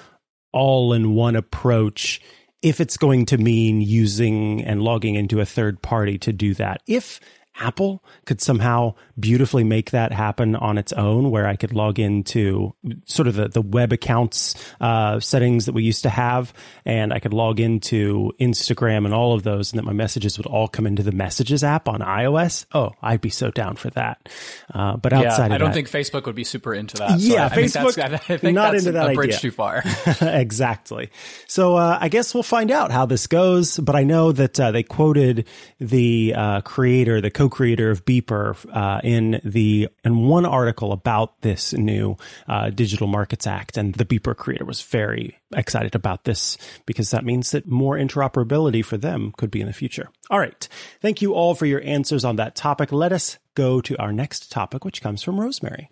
all 0.54 0.94
in 0.94 1.16
one 1.16 1.36
approach 1.36 2.22
if 2.62 2.80
it's 2.80 2.98
going 2.98 3.26
to 3.28 3.38
mean 3.38 3.82
using 3.82 4.64
and 4.64 4.84
logging 4.84 5.16
into 5.16 5.40
a 5.40 5.46
third 5.46 5.82
party 5.82 6.20
to 6.20 6.32
do 6.32 6.54
that. 6.54 6.82
If 6.88 7.20
Apple 7.60 8.04
could 8.26 8.42
somehow 8.42 8.96
beautifully 9.20 9.64
make 9.64 9.92
that 9.92 10.12
happen 10.12 10.56
on 10.56 10.78
its 10.78 10.92
own, 10.94 11.32
where 11.32 11.48
I 11.48 11.56
could 11.56 11.74
log 11.74 12.00
into 12.00 12.74
sort 13.06 13.28
of 13.28 13.36
the, 13.36 13.48
the 13.48 13.62
web 13.62 13.94
accounts 13.94 14.56
uh, 14.82 15.20
settings 15.20 15.66
that 15.66 15.74
we 15.74 15.84
used 15.84 16.04
to 16.04 16.10
have, 16.10 16.54
and 16.86 17.14
I 17.14 17.20
could 17.20 17.34
log 17.34 17.60
into 17.60 18.32
Instagram 18.40 19.06
and 19.06 19.14
all 19.14 19.34
of 19.34 19.44
those, 19.44 19.72
and 19.72 19.80
that 19.80 19.84
my 19.84 19.94
messages 19.94 20.38
would 20.38 20.48
all 20.48 20.68
come 20.68 20.86
into 20.86 21.04
the 21.04 21.12
Messages 21.12 21.64
app 21.64 21.88
on 21.88 22.02
iOS. 22.02 22.66
Oh, 22.74 22.92
I'd 23.02 23.22
be 23.22 23.30
so 23.30 23.52
down 23.52 23.78
for 23.78 23.90
that. 23.92 24.30
Uh, 24.74 24.98
but 24.98 25.14
outside, 25.14 25.48
yeah, 25.48 25.56
I 25.56 25.58
don't 25.58 25.70
that, 25.70 25.74
think 25.74 25.90
Facebook 25.90 26.26
would 26.26 26.36
be 26.36 26.44
super 26.44 26.74
into 26.74 26.98
that. 26.98 27.20
So 27.20 27.26
yeah, 27.26 27.46
I, 27.46 27.56
Facebook 27.56 27.98
I 27.98 28.18
think, 28.18 28.30
I 28.30 28.38
think 28.38 28.56
not 28.56 28.76
into 28.76 28.92
that 28.92 29.12
a 29.12 29.14
bridge 29.14 29.30
idea. 29.30 29.40
too 29.40 29.52
far. 29.52 29.82
exactly. 30.22 31.10
So 31.48 31.76
uh, 31.76 31.98
I 32.00 32.10
guess 32.10 32.34
we'll 32.34 32.44
find 32.44 32.70
out 32.70 32.92
how 32.92 33.06
this 33.06 33.28
goes. 33.28 33.80
But 33.80 33.96
I 33.96 34.04
know 34.04 34.32
that 34.34 34.60
uh, 34.60 34.72
they 34.72 34.84
quoted 34.84 35.48
the 35.80 36.34
uh, 36.36 36.62
creator, 36.62 37.22
the 37.22 37.32
co 37.32 37.45
co-creator 37.50 37.92
of 37.92 38.06
Beeper, 38.06 38.56
uh, 38.76 39.02
in 39.04 39.40
the 39.44 39.88
in 40.04 40.28
one 40.28 40.46
article 40.46 40.92
about 40.92 41.42
this 41.42 41.74
new 41.74 42.18
uh, 42.48 42.70
Digital 42.70 43.08
Markets 43.08 43.46
Act, 43.46 43.78
and 43.78 43.94
the 43.96 44.06
Beeper 44.06 44.36
creator 44.36 44.66
was 44.66 44.82
very 44.82 45.38
excited 45.54 45.96
about 45.96 46.24
this 46.24 46.58
because 46.86 47.12
that 47.12 47.24
means 47.24 47.52
that 47.52 47.68
more 47.68 47.98
interoperability 47.98 48.84
for 48.84 48.98
them 48.98 49.34
could 49.38 49.52
be 49.52 49.62
in 49.62 49.68
the 49.68 49.74
future. 49.74 50.10
All 50.30 50.40
right, 50.40 50.68
thank 51.02 51.22
you 51.22 51.34
all 51.34 51.56
for 51.56 51.66
your 51.66 51.82
answers 51.84 52.26
on 52.26 52.38
that 52.38 52.56
topic. 52.56 52.92
Let 52.92 53.14
us 53.14 53.38
go 53.54 53.80
to 53.82 53.96
our 53.98 54.12
next 54.12 54.52
topic, 54.52 54.84
which 54.84 55.02
comes 55.02 55.22
from 55.22 55.40
Rosemary. 55.40 55.90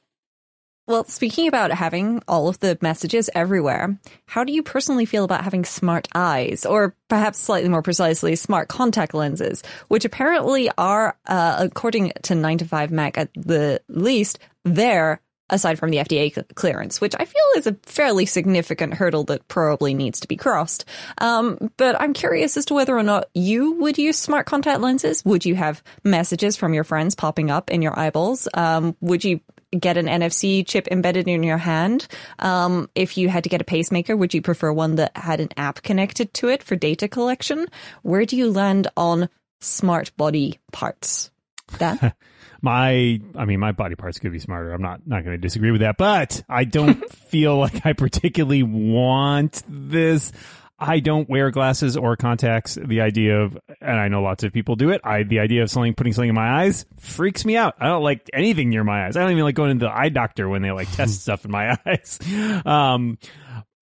Well, 0.85 1.05
speaking 1.05 1.47
about 1.47 1.71
having 1.71 2.21
all 2.27 2.49
of 2.49 2.59
the 2.59 2.77
messages 2.81 3.29
everywhere, 3.33 3.97
how 4.25 4.43
do 4.43 4.51
you 4.51 4.61
personally 4.61 5.05
feel 5.05 5.23
about 5.23 5.45
having 5.45 5.63
smart 5.63 6.09
eyes, 6.13 6.65
or 6.65 6.93
perhaps 7.07 7.39
slightly 7.39 7.69
more 7.69 7.81
precisely, 7.81 8.35
smart 8.35 8.67
contact 8.67 9.13
lenses, 9.13 9.63
which 9.87 10.03
apparently 10.03 10.69
are, 10.77 11.17
uh, 11.25 11.55
according 11.59 12.11
to 12.23 12.35
9 12.35 12.57
to 12.57 12.65
5 12.65 12.91
Mac 12.91 13.17
at 13.17 13.29
the 13.33 13.81
least, 13.87 14.39
there 14.65 15.21
aside 15.49 15.77
from 15.77 15.91
the 15.91 15.97
FDA 15.97 16.33
clearance, 16.55 16.99
which 16.99 17.13
I 17.17 17.25
feel 17.25 17.43
is 17.57 17.67
a 17.67 17.77
fairly 17.83 18.25
significant 18.25 18.95
hurdle 18.95 19.23
that 19.25 19.47
probably 19.47 19.93
needs 19.93 20.19
to 20.21 20.27
be 20.27 20.35
crossed. 20.35 20.85
Um, 21.19 21.71
but 21.77 21.99
I'm 22.01 22.13
curious 22.13 22.57
as 22.57 22.65
to 22.65 22.73
whether 22.73 22.97
or 22.97 23.03
not 23.03 23.29
you 23.33 23.73
would 23.73 23.97
use 23.97 24.17
smart 24.17 24.47
contact 24.47 24.81
lenses. 24.81 25.23
Would 25.25 25.45
you 25.45 25.55
have 25.55 25.83
messages 26.03 26.55
from 26.55 26.73
your 26.73 26.83
friends 26.83 27.13
popping 27.13 27.51
up 27.51 27.69
in 27.69 27.81
your 27.81 27.97
eyeballs? 27.97 28.47
Um, 28.53 28.95
would 28.99 29.23
you 29.23 29.41
get 29.79 29.97
an 29.97 30.07
NFC 30.07 30.65
chip 30.65 30.87
embedded 30.91 31.27
in 31.27 31.43
your 31.43 31.57
hand. 31.57 32.07
Um, 32.39 32.89
if 32.95 33.17
you 33.17 33.29
had 33.29 33.43
to 33.43 33.49
get 33.49 33.61
a 33.61 33.65
pacemaker, 33.65 34.15
would 34.15 34.33
you 34.33 34.41
prefer 34.41 34.71
one 34.71 34.95
that 34.95 35.15
had 35.15 35.39
an 35.39 35.49
app 35.57 35.81
connected 35.81 36.33
to 36.35 36.49
it 36.49 36.63
for 36.63 36.75
data 36.75 37.07
collection? 37.07 37.67
Where 38.01 38.25
do 38.25 38.37
you 38.37 38.51
land 38.51 38.87
on 38.97 39.29
smart 39.61 40.15
body 40.17 40.59
parts? 40.71 41.31
Dan? 41.77 42.13
my 42.63 43.19
i 43.35 43.43
mean 43.43 43.59
my 43.59 43.73
body 43.73 43.93
parts 43.93 44.19
could 44.19 44.31
be 44.31 44.39
smarter 44.39 44.71
i'm 44.71 44.81
not 44.81 45.05
not 45.05 45.25
going 45.25 45.35
to 45.35 45.37
disagree 45.37 45.69
with 45.69 45.81
that 45.81 45.97
but 45.97 46.41
i 46.47 46.63
don't 46.63 47.11
feel 47.11 47.57
like 47.57 47.85
i 47.85 47.91
particularly 47.91 48.63
want 48.63 49.61
this 49.67 50.31
I 50.79 50.99
don't 50.99 51.29
wear 51.29 51.51
glasses 51.51 51.95
or 51.95 52.15
contacts. 52.17 52.77
The 52.81 53.01
idea 53.01 53.41
of, 53.41 53.57
and 53.79 53.99
I 53.99 54.07
know 54.07 54.21
lots 54.21 54.43
of 54.43 54.51
people 54.51 54.75
do 54.75 54.89
it. 54.89 55.01
I, 55.03 55.23
the 55.23 55.39
idea 55.39 55.63
of 55.63 55.69
something, 55.69 55.93
putting 55.93 56.13
something 56.13 56.29
in 56.29 56.35
my 56.35 56.63
eyes 56.63 56.85
freaks 56.99 57.45
me 57.45 57.55
out. 57.55 57.75
I 57.79 57.87
don't 57.87 58.03
like 58.03 58.29
anything 58.33 58.69
near 58.69 58.83
my 58.83 59.05
eyes. 59.05 59.15
I 59.15 59.21
don't 59.21 59.31
even 59.31 59.43
like 59.43 59.55
going 59.55 59.79
to 59.79 59.85
the 59.85 59.91
eye 59.91 60.09
doctor 60.09 60.49
when 60.49 60.61
they 60.61 60.71
like 60.71 60.91
test 60.91 61.21
stuff 61.21 61.45
in 61.45 61.51
my 61.51 61.77
eyes. 61.85 62.19
Um, 62.65 63.17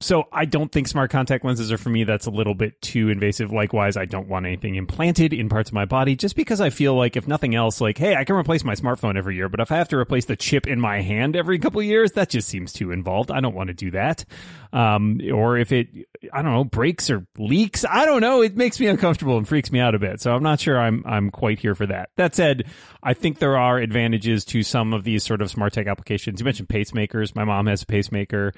so 0.02 0.28
I 0.32 0.46
don't 0.46 0.72
think 0.72 0.88
smart 0.88 1.12
contact 1.12 1.46
lenses 1.46 1.72
are 1.72 1.78
for 1.78 1.90
me. 1.90 2.04
That's 2.04 2.26
a 2.26 2.32
little 2.32 2.56
bit 2.56 2.82
too 2.82 3.10
invasive. 3.10 3.52
Likewise, 3.52 3.98
I 3.98 4.06
don't 4.06 4.28
want 4.28 4.46
anything 4.46 4.76
implanted 4.76 5.32
in 5.32 5.48
parts 5.48 5.70
of 5.70 5.74
my 5.74 5.86
body 5.86 6.16
just 6.16 6.36
because 6.36 6.60
I 6.60 6.72
feel 6.72 6.96
like 6.96 7.16
if 7.16 7.28
nothing 7.28 7.56
else, 7.56 7.80
like, 7.80 7.98
hey, 7.98 8.16
I 8.16 8.24
can 8.24 8.36
replace 8.36 8.64
my 8.64 8.74
smartphone 8.74 9.18
every 9.18 9.36
year, 9.36 9.48
but 9.48 9.60
if 9.60 9.72
I 9.72 9.78
have 9.78 9.90
to 9.90 9.98
replace 9.98 10.26
the 10.26 10.36
chip 10.36 10.68
in 10.68 10.80
my 10.80 11.02
hand 11.02 11.36
every 11.36 11.60
couple 11.60 11.82
years, 11.84 12.14
that 12.14 12.30
just 12.30 12.48
seems 12.48 12.74
too 12.74 12.92
involved. 12.92 13.32
I 13.32 13.40
don't 13.40 13.56
want 13.56 13.68
to 13.68 13.74
do 13.74 13.92
that. 13.92 14.26
Um, 14.74 15.20
or 15.32 15.58
if 15.58 15.72
it, 15.72 15.88
I 16.34 16.42
don't 16.42 16.54
know, 16.54 16.64
breaks 16.64 17.10
or 17.10 17.28
leaks, 17.38 17.86
I 17.88 18.06
don't 18.06 18.22
know. 18.22 18.42
It 18.42 18.58
makes 18.58 18.80
me 18.80 18.88
uncomfortable 18.88 19.38
and 19.38 19.48
freaks 19.48 19.72
me 19.72 19.80
out 19.80 19.96
a 19.96 20.00
bit. 20.00 20.20
So 20.22 20.34
I'm 20.34 20.44
not 20.44 20.60
sure 20.60 20.80
I'm, 20.80 21.04
I'm 21.06 21.30
quite 21.30 21.60
here 21.60 21.76
for 21.76 21.86
that. 21.86 22.10
That 22.16 22.36
said, 22.36 22.66
I 23.04 23.14
think 23.14 23.40
there 23.40 23.58
are 23.58 23.78
advantages 23.78 24.46
to 24.46 24.64
some 24.64 24.94
of 24.94 25.04
these 25.04 25.24
sort 25.24 25.42
of 25.42 25.52
smart 25.52 25.74
tech 25.74 25.88
applications. 25.88 26.40
You 26.40 26.46
mentioned 26.46 26.70
pacemakers. 26.70 27.36
My 27.36 27.44
mom 27.44 27.68
has 27.68 27.84
a 27.84 27.86
pacemaker. 27.86 28.54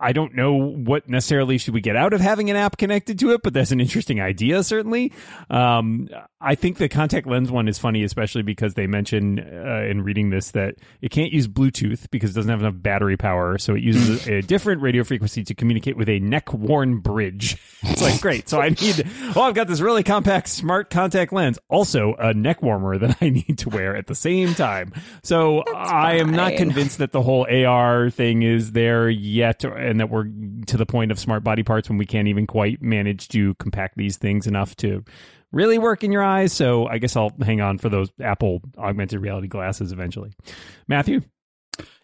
I 0.00 0.12
don't 0.12 0.34
know 0.34 0.54
what 0.54 1.08
necessarily 1.08 1.58
should 1.58 1.74
we 1.74 1.82
get 1.82 1.96
out 1.96 2.14
of 2.14 2.20
having 2.20 2.48
an 2.48 2.56
app 2.56 2.78
connected 2.78 3.18
to 3.18 3.32
it, 3.32 3.42
but 3.42 3.52
that's 3.52 3.72
an 3.72 3.80
interesting 3.80 4.20
idea, 4.20 4.62
certainly. 4.62 5.12
Um, 5.50 6.08
I 6.40 6.54
think 6.54 6.78
the 6.78 6.88
contact 6.88 7.26
lens 7.26 7.50
one 7.50 7.68
is 7.68 7.78
funny, 7.78 8.02
especially 8.02 8.42
because 8.42 8.74
they 8.74 8.86
mention 8.86 9.38
uh, 9.38 9.86
in 9.88 10.02
reading 10.02 10.30
this 10.30 10.52
that 10.52 10.76
it 11.02 11.10
can't 11.10 11.32
use 11.32 11.46
Bluetooth 11.46 12.10
because 12.10 12.30
it 12.30 12.34
doesn't 12.34 12.50
have 12.50 12.60
enough 12.60 12.74
battery 12.76 13.18
power. 13.18 13.58
So 13.58 13.74
it 13.74 13.82
uses 13.82 14.26
a 14.28 14.40
different 14.40 14.80
radio 14.80 15.04
frequency 15.04 15.44
to 15.44 15.54
communicate 15.54 15.96
with 15.96 16.08
a 16.08 16.20
neck 16.20 16.52
worn 16.52 16.98
bridge. 17.00 17.56
It's 17.88 18.02
like, 18.02 18.20
great. 18.20 18.48
So 18.48 18.60
I 18.60 18.70
need, 18.70 19.08
oh, 19.36 19.42
I've 19.42 19.54
got 19.54 19.68
this 19.68 19.80
really 19.80 20.02
compact 20.02 20.48
smart 20.48 20.90
contact 20.90 21.32
lens, 21.32 21.58
also 21.68 22.14
a 22.18 22.34
neck 22.34 22.60
warmer 22.60 22.98
that 22.98 23.18
I 23.20 23.28
need 23.28 23.58
to 23.58 23.70
wear 23.70 23.94
at 23.96 24.08
the 24.08 24.14
same 24.14 24.54
time. 24.54 24.92
So 25.22 25.62
that's 25.64 25.90
I 25.90 26.14
am 26.14 26.32
not 26.32 26.56
convinced 26.56 26.98
that 26.98 27.12
the 27.12 27.22
whole 27.22 27.46
AR 27.48 28.10
thing 28.10 28.42
is 28.42 28.72
there 28.72 29.08
yet 29.08 29.64
and 29.74 30.00
that 30.00 30.10
we're 30.10 30.24
to 30.66 30.76
the 30.76 30.86
point 30.86 31.10
of 31.10 31.18
smart 31.18 31.44
body 31.44 31.62
parts 31.62 31.88
when 31.88 31.98
we 31.98 32.06
can't 32.06 32.28
even 32.28 32.46
quite 32.46 32.82
manage 32.82 33.28
to 33.28 33.54
compact 33.54 33.96
these 33.96 34.16
things 34.16 34.46
enough 34.46 34.76
to 34.76 35.04
really 35.52 35.78
work 35.78 36.04
in 36.04 36.12
your 36.12 36.22
eyes. 36.22 36.52
So 36.52 36.86
I 36.86 36.98
guess 36.98 37.16
I'll 37.16 37.32
hang 37.42 37.60
on 37.60 37.78
for 37.78 37.88
those 37.88 38.10
Apple 38.20 38.60
augmented 38.76 39.20
reality 39.20 39.48
glasses 39.48 39.92
eventually. 39.92 40.32
Matthew? 40.88 41.22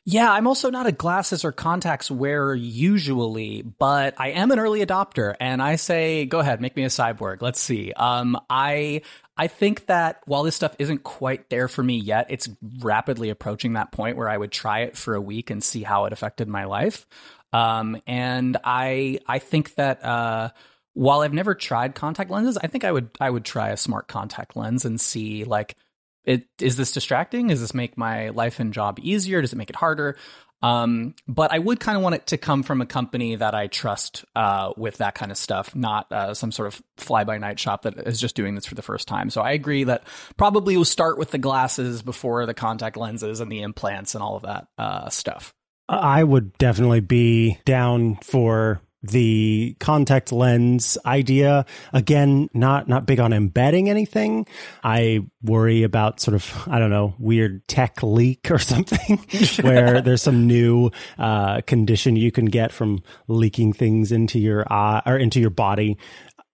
Yeah, 0.05 0.33
I'm 0.33 0.49
also 0.49 0.69
not 0.69 0.89
a 0.89 0.93
glasses 0.93 1.45
or 1.45 1.53
contacts 1.53 2.11
wearer 2.11 2.57
usually, 2.57 3.63
but 3.63 4.15
I 4.19 4.31
am 4.31 4.51
an 4.51 4.59
early 4.59 4.85
adopter 4.85 5.37
and 5.39 5.63
I 5.63 5.77
say, 5.77 6.27
go 6.27 6.41
ahead, 6.41 6.61
make 6.61 6.75
me 6.75 6.83
a 6.83 6.89
cyborg. 6.89 7.41
Let's 7.41 7.61
see. 7.61 7.93
Um, 7.93 8.37
I, 8.51 9.03
I 9.43 9.49
think 9.49 9.87
that 9.87 10.23
while 10.25 10.45
this 10.45 10.55
stuff 10.55 10.77
isn't 10.79 11.03
quite 11.03 11.51
there 11.51 11.67
for 11.67 11.83
me 11.83 11.97
yet, 11.97 12.27
it's 12.31 12.49
rapidly 12.79 13.29
approaching 13.29 13.73
that 13.73 13.91
point 13.91 14.17
where 14.17 14.29
I 14.29 14.37
would 14.37 14.53
try 14.53 14.83
it 14.83 14.97
for 14.97 15.17
a 15.17 15.21
week 15.21 15.51
and 15.51 15.65
see 15.65 15.83
how 15.83 16.05
it 16.05 16.13
affected 16.13 16.47
my 16.47 16.67
life. 16.67 17.09
Um, 17.53 18.01
and 18.07 18.57
I 18.63 19.19
I 19.27 19.41
think 19.41 19.75
that 19.75 20.05
uh, 20.05 20.51
while 20.93 21.23
I've 21.23 21.33
never 21.33 21.57
tried 21.57 21.97
contact 21.97 22.31
lenses, 22.31 22.57
I 22.57 22.69
think 22.69 22.85
I 22.85 22.93
would 22.93 23.11
I 23.21 23.29
would 23.29 23.45
try 23.45 23.71
a 23.71 23.77
smart 23.77 24.07
contact 24.07 24.55
lens 24.55 24.85
and 24.85 25.01
see 25.01 25.43
like 25.43 25.75
it 26.25 26.47
is 26.61 26.77
this 26.77 26.93
distracting? 26.93 27.49
Does 27.49 27.61
this 27.61 27.75
make 27.75 27.99
my 27.99 28.29
life 28.29 28.61
and 28.61 28.73
job 28.73 29.01
easier? 29.03 29.41
Does 29.41 29.53
it 29.53 29.57
make 29.57 29.71
it 29.71 29.75
harder? 29.75 30.17
Um, 30.63 31.15
but 31.27 31.53
I 31.53 31.59
would 31.59 31.81
kind 31.81 31.97
of 31.97 32.03
want 32.03 32.15
it 32.15 32.29
to 32.29 32.39
come 32.39 32.63
from 32.63 32.81
a 32.81 32.87
company 32.87 33.35
that 33.37 33.55
I 33.55 33.67
trust 33.67 34.25
uh, 34.37 34.73
with 34.77 34.99
that 34.99 35.15
kind 35.15 35.33
of 35.33 35.39
stuff, 35.39 35.75
not 35.75 36.11
uh, 36.13 36.35
some 36.35 36.53
sort 36.53 36.69
of 36.69 36.83
fly 36.97 37.25
by 37.25 37.39
night 37.39 37.59
shop 37.59 37.83
that 37.83 37.99
is 38.07 38.21
just 38.21 38.37
doing 38.37 38.55
this 38.55 38.67
for 38.67 38.75
the 38.75 38.83
first 38.83 39.09
time. 39.09 39.31
So 39.31 39.41
I 39.41 39.53
agree 39.53 39.85
that 39.85 40.05
probably 40.37 40.77
we'll 40.77 40.85
start 40.85 41.19
with 41.19 41.33
the 41.33 41.39
glasses 41.39 42.03
before 42.03 42.47
the 42.47 42.55
contact 42.55 42.97
lenses 42.97 43.41
and 43.41 43.51
the 43.51 43.63
implants 43.63 44.15
and 44.15 44.23
all 44.23 44.37
of 44.37 44.43
that 44.43 44.69
uh, 44.79 45.09
stuff. 45.11 45.53
I 45.89 46.23
would 46.23 46.57
definitely 46.59 47.01
be 47.01 47.59
down 47.65 48.17
for 48.23 48.81
the 49.03 49.77
contact 49.81 50.33
lens 50.33 50.99
idea. 51.05 51.67
Again 51.93 52.49
not 52.55 52.89
not 52.89 53.07
big 53.07 53.21
on 53.21 53.33
embedding 53.33 53.89
anything. 53.89 54.47
I 54.83 55.21
worry 55.43 55.83
about 55.83 56.21
sort 56.21 56.35
of 56.35 56.69
i 56.69 56.79
don't 56.79 56.91
know 56.91 57.15
weird 57.19 57.67
tech 57.67 58.03
leak 58.03 58.51
or 58.51 58.59
something 58.73 59.19
where 59.63 60.01
there's 60.01 60.23
some 60.23 60.47
new 60.47 60.91
uh, 61.19 61.61
condition 61.63 62.17
you 62.17 62.31
can 62.31 62.47
get 62.47 62.73
from 62.73 63.03
leaking 63.29 63.73
things 63.73 64.13
into 64.13 64.39
your 64.39 64.65
eye 64.73 65.03
or 65.05 65.17
into 65.17 65.41
your 65.41 65.51
body 65.51 65.99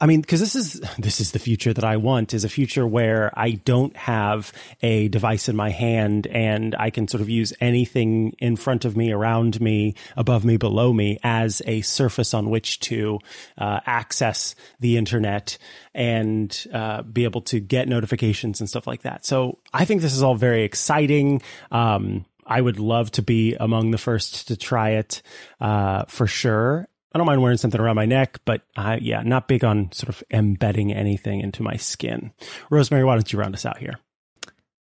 I 0.00 0.06
mean, 0.06 0.20
because 0.20 0.40
this 0.40 0.54
is 0.54 0.80
this 0.98 1.20
is 1.20 1.32
the 1.32 1.38
future 1.38 1.72
that 1.72 1.84
I 1.84 1.96
want 1.96 2.34
is 2.34 2.44
a 2.44 2.48
future 2.48 2.86
where 2.86 3.32
I 3.38 3.52
don't 3.52 3.96
have 3.96 4.52
a 4.82 5.08
device 5.08 5.48
in 5.48 5.56
my 5.56 5.70
hand 5.70 6.26
and 6.28 6.74
I 6.78 6.90
can 6.90 7.08
sort 7.08 7.20
of 7.20 7.28
use 7.28 7.52
anything 7.60 8.34
in 8.38 8.56
front 8.56 8.84
of 8.84 8.96
me, 8.96 9.12
around 9.12 9.60
me, 9.60 9.94
above 10.16 10.44
me, 10.44 10.56
below 10.56 10.92
me 10.92 11.18
as 11.22 11.62
a 11.66 11.80
surface 11.80 12.32
on 12.34 12.50
which 12.50 12.80
to 12.80 13.18
uh, 13.56 13.80
access 13.86 14.54
the 14.78 14.96
internet 14.96 15.58
and 15.94 16.66
uh, 16.72 17.02
be 17.02 17.24
able 17.24 17.40
to 17.42 17.60
get 17.60 17.88
notifications 17.88 18.60
and 18.60 18.68
stuff 18.68 18.86
like 18.86 19.02
that. 19.02 19.26
So 19.26 19.58
I 19.72 19.84
think 19.84 20.02
this 20.02 20.14
is 20.14 20.22
all 20.22 20.36
very 20.36 20.62
exciting. 20.62 21.42
Um, 21.72 22.24
I 22.48 22.60
would 22.60 22.78
love 22.78 23.10
to 23.12 23.22
be 23.22 23.54
among 23.54 23.90
the 23.90 23.98
first 23.98 24.48
to 24.48 24.56
try 24.56 24.90
it 24.90 25.22
uh, 25.60 26.04
for 26.06 26.26
sure. 26.26 26.87
I 27.12 27.18
don't 27.18 27.26
mind 27.26 27.42
wearing 27.42 27.56
something 27.56 27.80
around 27.80 27.96
my 27.96 28.06
neck, 28.06 28.38
but 28.44 28.62
I, 28.76 28.96
yeah, 28.98 29.22
not 29.22 29.48
big 29.48 29.64
on 29.64 29.90
sort 29.92 30.10
of 30.10 30.22
embedding 30.30 30.92
anything 30.92 31.40
into 31.40 31.62
my 31.62 31.76
skin. 31.76 32.32
Rosemary, 32.70 33.04
why 33.04 33.14
don't 33.14 33.32
you 33.32 33.38
round 33.38 33.54
us 33.54 33.64
out 33.64 33.78
here? 33.78 33.94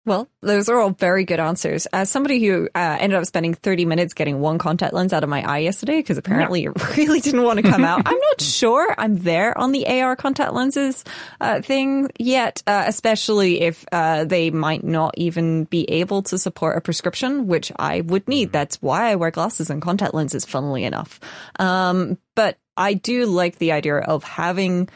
Well, 0.07 0.29
those 0.41 0.69
are 0.69 0.79
all 0.79 0.91
very 0.91 1.25
good 1.25 1.41
answers. 1.41 1.85
As 1.87 2.09
somebody 2.09 2.41
who 2.41 2.69
uh, 2.73 2.97
ended 2.97 3.19
up 3.19 3.25
spending 3.25 3.53
30 3.53 3.83
minutes 3.83 4.13
getting 4.13 4.39
one 4.39 4.57
contact 4.57 4.93
lens 4.93 5.11
out 5.11 5.21
of 5.21 5.29
my 5.29 5.43
eye 5.43 5.57
yesterday, 5.57 5.97
because 5.97 6.17
apparently 6.17 6.63
yeah. 6.63 6.69
it 6.69 6.97
really 6.97 7.19
didn't 7.19 7.43
want 7.43 7.59
to 7.59 7.69
come 7.69 7.83
out, 7.83 8.03
I'm 8.05 8.17
not 8.17 8.39
sure 8.39 8.95
I'm 8.97 9.17
there 9.17 9.55
on 9.57 9.73
the 9.73 9.85
AR 9.85 10.15
contact 10.15 10.53
lenses 10.53 11.03
uh, 11.41 11.59
thing 11.59 12.09
yet, 12.17 12.63
uh, 12.65 12.85
especially 12.87 13.59
if 13.59 13.83
uh, 13.91 14.23
they 14.23 14.49
might 14.49 14.85
not 14.85 15.13
even 15.17 15.65
be 15.65 15.83
able 15.89 16.23
to 16.23 16.37
support 16.37 16.77
a 16.77 16.81
prescription, 16.81 17.45
which 17.47 17.73
I 17.77 17.99
would 17.99 18.29
need. 18.29 18.45
Mm-hmm. 18.45 18.53
That's 18.53 18.81
why 18.81 19.11
I 19.11 19.15
wear 19.15 19.31
glasses 19.31 19.69
and 19.69 19.81
contact 19.81 20.13
lenses, 20.13 20.45
funnily 20.45 20.85
enough. 20.85 21.19
Um, 21.59 22.17
but 22.33 22.57
I 22.77 22.93
do 22.93 23.25
like 23.25 23.57
the 23.57 23.73
idea 23.73 23.97
of 23.97 24.23
having 24.23 24.87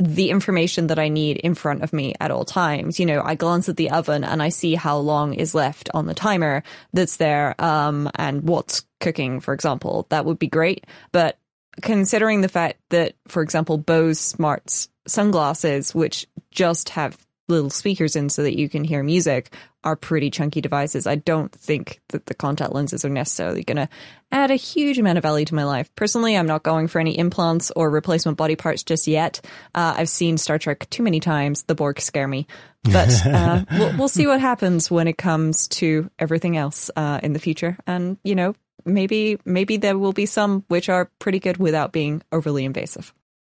the 0.00 0.30
information 0.30 0.88
that 0.88 0.98
I 0.98 1.08
need 1.08 1.36
in 1.36 1.54
front 1.54 1.82
of 1.82 1.92
me 1.92 2.14
at 2.20 2.30
all 2.30 2.44
times. 2.44 2.98
You 2.98 3.06
know, 3.06 3.22
I 3.24 3.34
glance 3.34 3.68
at 3.68 3.76
the 3.76 3.90
oven 3.90 4.24
and 4.24 4.42
I 4.42 4.48
see 4.48 4.74
how 4.74 4.98
long 4.98 5.34
is 5.34 5.54
left 5.54 5.90
on 5.94 6.06
the 6.06 6.14
timer 6.14 6.62
that's 6.92 7.16
there, 7.16 7.54
um, 7.58 8.10
and 8.14 8.42
what's 8.42 8.84
cooking, 9.00 9.40
for 9.40 9.54
example. 9.54 10.06
That 10.10 10.24
would 10.24 10.38
be 10.38 10.48
great. 10.48 10.86
But 11.12 11.38
considering 11.82 12.40
the 12.40 12.48
fact 12.48 12.78
that, 12.90 13.14
for 13.28 13.42
example, 13.42 13.78
Bose 13.78 14.18
Smart's 14.18 14.88
sunglasses, 15.06 15.94
which 15.94 16.26
just 16.50 16.90
have 16.90 17.16
little 17.50 17.70
speakers 17.70 18.16
in 18.16 18.28
so 18.28 18.42
that 18.42 18.58
you 18.58 18.68
can 18.68 18.84
hear 18.84 19.02
music 19.02 19.52
are 19.82 19.96
pretty 19.96 20.30
chunky 20.30 20.60
devices. 20.60 21.06
I 21.06 21.16
don't 21.16 21.50
think 21.52 22.00
that 22.08 22.26
the 22.26 22.34
contact 22.34 22.72
lenses 22.72 23.04
are 23.04 23.10
necessarily 23.10 23.64
going 23.64 23.76
to 23.76 23.88
add 24.30 24.50
a 24.50 24.56
huge 24.56 24.98
amount 24.98 25.18
of 25.18 25.22
value 25.22 25.44
to 25.46 25.54
my 25.54 25.64
life. 25.64 25.94
Personally, 25.96 26.36
I'm 26.36 26.46
not 26.46 26.62
going 26.62 26.86
for 26.86 27.00
any 27.00 27.18
implants 27.18 27.70
or 27.74 27.90
replacement 27.90 28.38
body 28.38 28.56
parts 28.56 28.82
just 28.82 29.06
yet. 29.06 29.40
Uh, 29.74 29.94
I've 29.96 30.08
seen 30.08 30.38
Star 30.38 30.58
Trek 30.58 30.88
too 30.90 31.02
many 31.02 31.20
times. 31.20 31.64
The 31.64 31.74
Borg 31.74 32.00
scare 32.00 32.28
me. 32.28 32.46
But 32.84 33.10
uh, 33.26 33.64
we'll, 33.72 33.96
we'll, 33.96 34.08
see 34.08 34.26
what 34.26 34.40
happens 34.40 34.90
when 34.90 35.08
it 35.08 35.18
comes 35.18 35.68
to 35.68 36.10
everything 36.18 36.56
else 36.56 36.90
uh, 36.96 37.20
in 37.22 37.32
the 37.32 37.38
future. 37.38 37.76
And, 37.86 38.18
you 38.24 38.34
know, 38.34 38.54
maybe 38.84 39.38
maybe 39.44 39.76
there 39.76 39.98
will 39.98 40.12
be 40.12 40.26
some 40.26 40.64
which 40.68 40.88
are 40.88 41.10
pretty 41.18 41.38
good 41.38 41.56
without 41.56 41.92
being 41.92 42.22
overly 42.32 42.64
invasive. 42.64 43.12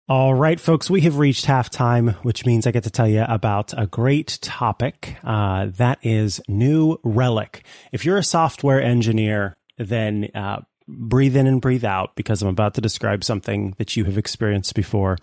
All 0.10 0.34
right, 0.34 0.60
folks, 0.60 0.90
we 0.90 1.02
have 1.02 1.20
reached 1.20 1.46
halftime, 1.46 2.16
which 2.24 2.46
means 2.46 2.68
I 2.68 2.72
get 2.72 2.84
to 2.84 2.90
tell 2.90 3.08
you 3.08 3.24
about 3.28 3.74
a 3.78 3.88
great 3.88 4.40
topic. 4.42 5.16
Uh, 5.24 5.68
that 5.78 6.00
is 6.02 6.42
New 6.48 6.98
Relic. 7.04 7.64
If 7.92 8.04
you're 8.04 8.18
a 8.18 8.24
software 8.24 8.82
engineer, 8.82 9.56
then 9.78 10.30
uh, 10.34 10.62
breathe 10.88 11.38
in 11.38 11.48
and 11.48 11.62
breathe 11.62 11.86
out 11.86 12.16
because 12.16 12.42
I'm 12.42 12.50
about 12.50 12.74
to 12.74 12.82
describe 12.82 13.24
something 13.24 13.76
that 13.78 13.96
you 13.96 14.04
have 14.06 14.18
experienced 14.18 14.76
before. 14.76 15.18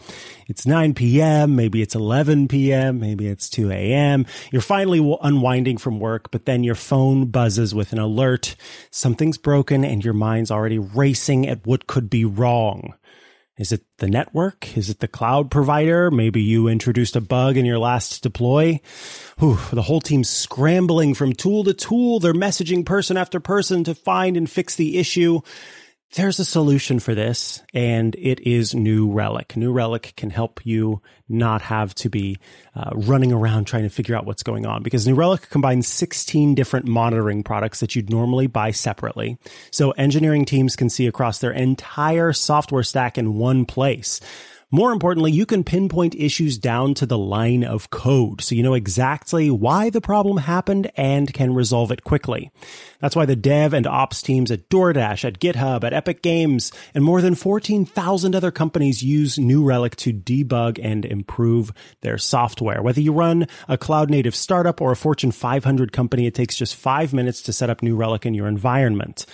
It's 0.46 0.66
9 0.66 0.94
p.m., 0.94 1.56
maybe 1.56 1.82
it's 1.82 1.94
11 1.94 2.48
p.m., 2.48 3.00
maybe 3.00 3.26
it's 3.26 3.50
2 3.50 3.70
a.m. 3.70 4.26
You're 4.52 4.62
finally 4.62 5.18
unwinding 5.20 5.78
from 5.78 6.00
work, 6.00 6.30
but 6.30 6.46
then 6.46 6.64
your 6.64 6.76
phone 6.76 7.26
buzzes 7.26 7.74
with 7.74 7.92
an 7.92 7.98
alert. 7.98 8.56
Something's 8.90 9.38
broken 9.38 9.84
and 9.84 10.04
your 10.04 10.14
mind's 10.14 10.50
already 10.50 10.78
racing 10.78 11.46
at 11.46 11.66
what 11.66 11.86
could 11.86 12.08
be 12.08 12.24
wrong. 12.24 12.94
Is 13.58 13.72
it 13.72 13.82
the 13.98 14.08
network? 14.08 14.76
Is 14.76 14.88
it 14.88 15.00
the 15.00 15.08
cloud 15.08 15.50
provider? 15.50 16.12
Maybe 16.12 16.40
you 16.40 16.68
introduced 16.68 17.16
a 17.16 17.20
bug 17.20 17.56
in 17.56 17.66
your 17.66 17.80
last 17.80 18.22
deploy. 18.22 18.80
Whew, 19.38 19.58
the 19.72 19.82
whole 19.82 20.00
team's 20.00 20.30
scrambling 20.30 21.14
from 21.14 21.32
tool 21.32 21.64
to 21.64 21.74
tool. 21.74 22.20
They're 22.20 22.32
messaging 22.32 22.86
person 22.86 23.16
after 23.16 23.40
person 23.40 23.82
to 23.84 23.96
find 23.96 24.36
and 24.36 24.48
fix 24.48 24.76
the 24.76 24.96
issue. 24.96 25.40
There's 26.14 26.38
a 26.38 26.44
solution 26.44 27.00
for 27.00 27.14
this, 27.14 27.62
and 27.74 28.14
it 28.16 28.40
is 28.40 28.74
New 28.74 29.12
Relic. 29.12 29.56
New 29.56 29.72
Relic 29.72 30.14
can 30.16 30.30
help 30.30 30.64
you 30.64 31.02
not 31.28 31.60
have 31.60 31.94
to 31.96 32.08
be 32.08 32.38
uh, 32.74 32.90
running 32.94 33.30
around 33.30 33.66
trying 33.66 33.82
to 33.82 33.90
figure 33.90 34.16
out 34.16 34.24
what's 34.24 34.42
going 34.42 34.64
on 34.64 34.82
because 34.82 35.06
New 35.06 35.14
Relic 35.14 35.50
combines 35.50 35.86
16 35.86 36.54
different 36.54 36.86
monitoring 36.86 37.42
products 37.42 37.80
that 37.80 37.94
you'd 37.94 38.08
normally 38.08 38.46
buy 38.46 38.70
separately. 38.70 39.36
So 39.70 39.90
engineering 39.92 40.46
teams 40.46 40.76
can 40.76 40.88
see 40.88 41.06
across 41.06 41.40
their 41.40 41.52
entire 41.52 42.32
software 42.32 42.82
stack 42.82 43.18
in 43.18 43.34
one 43.34 43.66
place. 43.66 44.18
More 44.70 44.92
importantly, 44.92 45.32
you 45.32 45.46
can 45.46 45.64
pinpoint 45.64 46.14
issues 46.14 46.58
down 46.58 46.92
to 46.96 47.06
the 47.06 47.16
line 47.16 47.64
of 47.64 47.88
code, 47.88 48.42
so 48.42 48.54
you 48.54 48.62
know 48.62 48.74
exactly 48.74 49.50
why 49.50 49.88
the 49.88 50.02
problem 50.02 50.36
happened 50.36 50.90
and 50.94 51.32
can 51.32 51.54
resolve 51.54 51.90
it 51.90 52.04
quickly. 52.04 52.50
That's 53.00 53.16
why 53.16 53.24
the 53.24 53.34
dev 53.34 53.72
and 53.72 53.86
ops 53.86 54.20
teams 54.20 54.50
at 54.50 54.68
DoorDash, 54.68 55.24
at 55.24 55.38
GitHub, 55.38 55.84
at 55.84 55.94
Epic 55.94 56.20
Games, 56.20 56.70
and 56.92 57.02
more 57.02 57.22
than 57.22 57.34
14,000 57.34 58.34
other 58.34 58.50
companies 58.50 59.02
use 59.02 59.38
New 59.38 59.64
Relic 59.64 59.96
to 59.96 60.12
debug 60.12 60.78
and 60.82 61.06
improve 61.06 61.72
their 62.02 62.18
software. 62.18 62.82
Whether 62.82 63.00
you 63.00 63.14
run 63.14 63.46
a 63.68 63.78
cloud 63.78 64.10
native 64.10 64.34
startup 64.34 64.82
or 64.82 64.92
a 64.92 64.96
Fortune 64.96 65.32
500 65.32 65.92
company, 65.92 66.26
it 66.26 66.34
takes 66.34 66.56
just 66.56 66.76
five 66.76 67.14
minutes 67.14 67.40
to 67.40 67.54
set 67.54 67.70
up 67.70 67.82
New 67.82 67.96
Relic 67.96 68.26
in 68.26 68.34
your 68.34 68.46
environment 68.46 69.24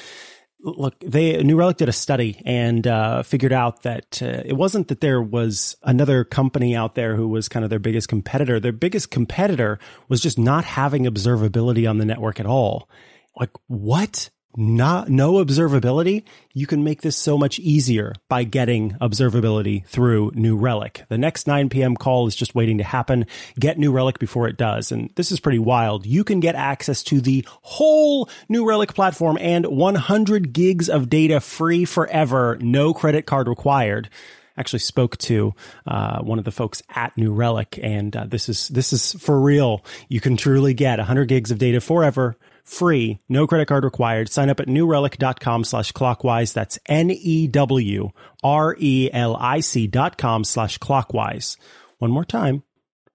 look, 0.65 0.99
they 1.01 1.43
New 1.43 1.57
Relic 1.57 1.77
did 1.77 1.89
a 1.89 1.93
study 1.93 2.41
and 2.45 2.87
uh, 2.87 3.23
figured 3.23 3.53
out 3.53 3.83
that 3.83 4.21
uh, 4.23 4.43
it 4.45 4.55
wasn't 4.55 4.89
that 4.89 5.01
there 5.01 5.21
was 5.23 5.77
another 5.83 6.25
company 6.25 6.75
out 6.75 6.95
there 6.95 7.15
who 7.15 7.29
was 7.29 7.49
kind 7.49 7.65
of 7.65 7.71
their 7.71 7.79
biggest 7.79 8.09
competitor. 8.09 8.59
Their 8.59 8.73
biggest 8.73 9.11
competitor 9.11 9.79
was 10.09 10.21
just 10.21 10.39
not 10.39 10.65
having 10.65 11.05
observability 11.05 11.89
on 11.89 11.99
the 11.99 12.05
network 12.05 12.41
at 12.41 12.47
all. 12.47 12.89
Like 13.39 13.51
what? 13.67 14.31
Not 14.57 15.09
no 15.09 15.35
observability, 15.35 16.25
you 16.53 16.67
can 16.67 16.85
make 16.85 17.03
this 17.03 17.17
so 17.17 17.37
much 17.37 17.59
easier 17.59 18.15
by 18.29 18.45
getting 18.45 18.93
observability 19.01 19.87
through 19.87 20.33
New 20.35 20.57
Relic. 20.57 21.05
The 21.09 21.19
next 21.19 21.47
9 21.47 21.69
p.m. 21.69 21.97
call 21.97 22.27
is 22.27 22.37
just 22.37 22.55
waiting 22.55 22.79
to 22.79 22.85
happen. 22.85 23.27
Get 23.59 23.79
New 23.79 23.93
Relic 23.93 24.19
before 24.19 24.49
it 24.49 24.57
does. 24.57 24.93
And 24.93 25.11
this 25.17 25.33
is 25.33 25.41
pretty 25.41 25.59
wild. 25.59 26.07
You 26.07 26.25
can 26.25 26.41
get 26.41 26.55
access 26.55 27.03
to 27.05 27.21
the 27.21 27.47
whole 27.63 28.29
New 28.49 28.67
Relic 28.67 28.95
platform 28.95 29.39
and 29.41 29.67
100 29.67 30.53
gigs 30.53 30.89
of 30.89 31.09
data 31.09 31.41
free 31.41 31.85
forever. 31.85 32.57
No 32.61 32.95
credit 32.95 33.27
card 33.27 33.49
required 33.49 34.09
actually 34.57 34.79
spoke 34.79 35.17
to 35.19 35.53
uh, 35.87 36.21
one 36.23 36.39
of 36.39 36.45
the 36.45 36.53
folks 36.53 36.81
at 36.95 37.17
New 37.17 37.33
Relic, 37.33 37.79
and 37.83 38.17
uh, 38.17 38.25
this 38.25 38.49
is 38.49 38.69
this 38.69 38.93
is 38.93 39.13
for 39.15 39.41
real. 39.41 39.85
You 40.09 40.21
can 40.21 40.37
truly 40.37 40.75
get 40.75 40.99
100 40.99 41.27
gigs 41.27 41.51
of 41.51 41.59
data 41.59 41.81
forever 41.81 42.37
free, 42.65 43.21
no 43.29 43.47
credit 43.47 43.69
card 43.69 43.85
required. 43.85 44.29
Sign 44.31 44.51
up 44.51 44.59
at 44.59 44.67
newrelic.com 44.67 45.65
slash 45.65 45.93
clockwise. 45.93 46.53
That's 46.53 46.79
N-E-W-R-E-L-I-C 46.87 47.47
dot 49.87 50.19
com 50.19 50.45
slash 50.45 50.79
clockwise. 50.79 51.57
One 51.99 52.11
more 52.11 52.25
time, 52.25 52.65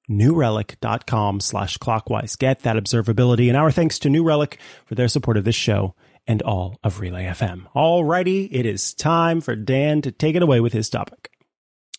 newrelic.com 0.10 1.40
slash 1.42 1.78
clockwise. 1.78 2.36
Get 2.38 2.62
that 2.62 2.78
observability. 2.78 3.48
And 3.50 3.58
our 3.58 3.72
thanks 3.72 4.00
to 4.00 4.10
New 4.10 4.24
Relic 4.24 4.60
for 4.86 4.96
their 4.96 5.08
support 5.08 5.38
of 5.38 5.44
this 5.44 5.56
show 5.56 5.96
and 6.28 6.42
all 6.44 6.78
of 6.84 7.00
Relay 7.00 7.26
FM. 7.26 7.66
Alrighty, 7.76 8.48
it 8.52 8.66
is 8.66 8.94
time 8.94 9.42
for 9.42 9.56
Dan 9.56 10.02
to 10.04 10.12
take 10.12 10.36
it 10.36 10.44
away 10.44 10.60
with 10.60 10.74
his 10.74 10.90
topic. 10.90 11.32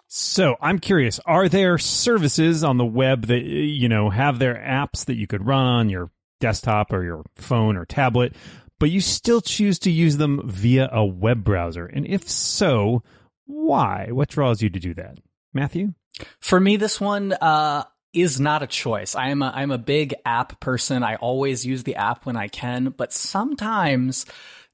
So 0.07 0.57
I'm 0.61 0.79
curious, 0.81 1.21
are 1.25 1.49
there 1.49 1.79
services 1.79 2.65
on 2.65 2.79
the 2.79 2.85
web 2.85 3.27
that, 3.27 3.43
you 3.43 3.89
know, 3.89 4.11
have 4.11 4.39
their 4.39 4.55
apps 4.55 5.05
that 5.05 5.15
you 5.15 5.29
could 5.29 5.47
run 5.47 5.67
on 5.67 5.89
your 5.89 6.11
desktop 6.41 6.93
or 6.93 7.05
your 7.05 7.25
phone 7.37 7.77
or 7.77 7.85
tablet, 7.85 8.35
but 8.79 8.91
you 8.91 9.01
still 9.01 9.41
choose 9.41 9.79
to 9.81 9.91
use 9.91 10.17
them 10.17 10.41
via 10.45 10.89
a 10.93 11.05
web 11.05 11.45
browser? 11.45 11.87
And 11.87 12.07
if 12.07 12.29
so, 12.29 13.03
why? 13.47 14.09
What 14.11 14.29
draws 14.29 14.63
you 14.63 14.71
to 14.71 14.81
do 14.81 14.95
that? 14.95 15.19
Matthew? 15.53 15.95
For 16.41 16.59
me, 16.59 16.77
this 16.77 17.01
one, 17.01 17.33
uh, 17.33 17.85
is 18.13 18.41
not 18.41 18.63
a 18.63 18.67
choice. 18.67 19.15
I 19.15 19.29
am 19.29 19.43
a, 19.43 19.53
I'm 19.55 19.71
a 19.71 19.79
big 19.79 20.15
app 20.25 20.61
person. 20.61 21.03
I 21.03 21.17
always 21.17 21.65
use 21.65 21.85
the 21.85 21.97
app 21.97 22.27
when 22.27 22.37
I 22.37 22.49
can, 22.49 22.93
but 22.97 23.13
sometimes 23.13 24.27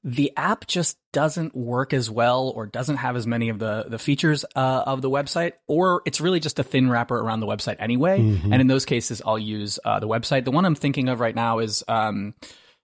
the 0.03 0.31
app 0.37 0.67
just 0.67 0.97
doesn't 1.11 1.55
work 1.55 1.93
as 1.93 2.09
well 2.09 2.49
or 2.55 2.65
doesn't 2.65 2.97
have 2.97 3.15
as 3.15 3.25
many 3.25 3.49
of 3.49 3.59
the 3.59 3.85
the 3.87 3.97
features 3.97 4.45
uh, 4.55 4.83
of 4.85 5.01
the 5.01 5.09
website 5.09 5.53
or 5.67 6.01
it's 6.05 6.21
really 6.21 6.39
just 6.39 6.59
a 6.59 6.63
thin 6.63 6.89
wrapper 6.89 7.17
around 7.17 7.39
the 7.39 7.47
website 7.47 7.75
anyway 7.79 8.19
mm-hmm. 8.19 8.53
and 8.53 8.61
in 8.61 8.67
those 8.67 8.85
cases 8.85 9.21
i'll 9.25 9.39
use 9.39 9.79
uh, 9.83 9.99
the 9.99 10.07
website 10.07 10.45
the 10.45 10.51
one 10.51 10.65
i'm 10.65 10.75
thinking 10.75 11.09
of 11.09 11.19
right 11.19 11.35
now 11.35 11.59
is 11.59 11.83
um, 11.87 12.33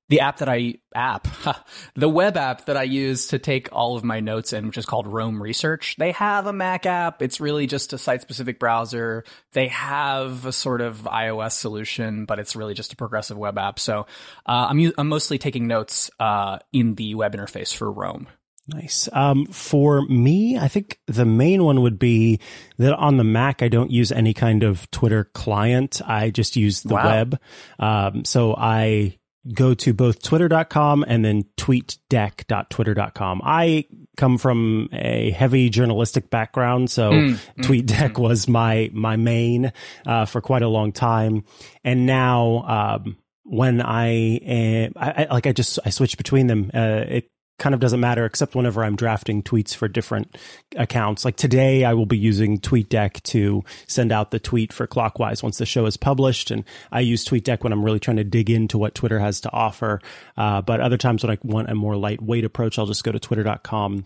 the 0.10 0.20
app 0.20 0.38
that 0.38 0.50
I 0.50 0.76
app, 0.94 1.28
the 1.96 2.10
web 2.10 2.38
app 2.38 2.66
that 2.66 2.78
I 2.78 2.84
use 2.84 3.28
to 3.28 3.40
take 3.40 3.70
all 3.72 3.96
of 3.96 4.04
my 4.04 4.20
notes 4.20 4.54
in, 4.54 4.68
which 4.68 4.78
is 4.78 4.86
called 4.86 5.08
Roam 5.08 5.42
Research. 5.42 5.96
They 5.98 6.12
have 6.12 6.46
a 6.46 6.54
Mac 6.54 6.86
app. 6.86 7.22
It's 7.22 7.40
really 7.40 7.68
just 7.68 7.94
a 7.94 7.98
site 7.98 8.22
specific 8.22 8.60
browser. 8.60 9.24
They 9.54 9.70
have 9.70 10.46
a 10.46 10.52
sort 10.52 10.82
of 10.82 11.02
iOS 11.02 11.54
solution, 11.54 12.26
but 12.26 12.40
it's 12.40 12.56
really 12.56 12.74
just 12.74 12.94
a 12.94 12.96
progressive 12.96 13.38
web 13.38 13.58
app. 13.58 13.80
So 13.80 14.02
uh, 14.46 14.68
I'm 14.70 14.92
I'm 14.98 15.10
mostly 15.10 15.38
taking 15.38 15.68
notes 15.68 16.12
uh, 16.20 16.60
in 16.72 16.96
the 16.96 17.16
web 17.16 17.36
interface 17.36 17.74
for 17.74 17.92
Roam. 17.92 18.28
Nice. 18.68 19.10
Um, 19.12 19.46
for 19.48 20.04
me, 20.04 20.58
I 20.58 20.70
think 20.70 21.00
the 21.08 21.26
main 21.26 21.66
one 21.66 21.82
would 21.82 22.00
be 22.00 22.40
that 22.78 22.94
on 22.94 23.18
the 23.18 23.24
Mac, 23.26 23.62
I 23.62 23.68
don't 23.68 23.92
use 23.92 24.10
any 24.12 24.34
kind 24.34 24.64
of 24.64 24.90
Twitter 24.90 25.26
client. 25.26 26.02
I 26.06 26.30
just 26.30 26.56
use 26.56 26.82
the 26.82 26.94
wow. 26.94 27.06
web. 27.06 27.42
Um, 27.78 28.24
so 28.24 28.56
I 28.58 29.18
go 29.52 29.74
to 29.74 29.94
both 29.94 30.22
twitter.com 30.22 31.04
and 31.08 31.26
then 31.26 31.44
tweetdeck.twitter.com. 31.58 33.42
I 33.44 33.86
come 34.16 34.38
from 34.38 34.90
a 34.94 35.32
heavy 35.32 35.70
journalistic 35.70 36.30
background, 36.30 36.90
so 36.90 37.12
mm, 37.12 37.40
TweetDeck 37.58 38.14
mm, 38.14 38.20
was 38.20 38.48
my 38.48 38.90
my 38.94 39.16
main 39.16 39.74
uh, 40.06 40.26
for 40.26 40.42
quite 40.42 40.62
a 40.62 40.68
long 40.68 40.92
time, 40.92 41.44
and 41.84 42.06
now 42.06 42.64
um, 42.68 43.18
when 43.44 43.82
I, 43.82 44.38
uh, 44.38 45.00
I, 45.00 45.24
I, 45.24 45.34
like 45.34 45.48
I 45.48 45.52
just 45.52 45.80
I 45.86 45.90
switch 45.90 46.18
between 46.18 46.48
them. 46.48 46.72
Uh, 46.74 47.04
it 47.08 47.30
kind 47.64 47.74
of 47.74 47.80
doesn't 47.80 48.02
matter 48.02 48.26
except 48.26 48.56
whenever 48.56 48.84
I'm 48.84 48.98
drafting 48.98 49.42
tweets 49.42 49.74
for 49.74 49.88
different 49.88 50.38
accounts. 50.76 51.24
Like 51.24 51.38
today, 51.38 51.86
I 51.86 51.94
will 51.94 52.06
be 52.06 52.18
using 52.18 52.60
TweetDeck 52.60 53.24
to 53.24 53.64
send 53.88 54.12
out 54.12 54.32
the 54.32 54.40
tweet 54.40 54.74
for 54.74 54.86
Clockwise 54.86 55.42
once 55.42 55.60
the 55.60 55.66
show 55.66 55.86
is 55.86 55.96
published. 55.96 56.52
And 56.52 56.66
I 56.92 57.00
use 57.00 57.24
TweetDeck 57.24 57.64
when 57.64 57.72
I'm 57.72 57.82
really 57.82 58.02
trying 58.02 58.18
to 58.18 58.26
dig 58.26 58.50
into 58.50 58.78
what 58.78 58.96
Twitter 58.96 59.18
has 59.18 59.40
to 59.42 59.52
offer. 59.54 60.02
Uh, 60.36 60.62
but 60.62 60.82
other 60.82 60.98
times 60.98 61.24
when 61.24 61.32
I 61.32 61.38
want 61.42 61.70
a 61.70 61.76
more 61.76 61.96
lightweight 61.96 62.44
approach, 62.44 62.78
I'll 62.78 62.86
just 62.86 63.06
go 63.06 63.14
to 63.14 63.20
twitter.com 63.20 64.04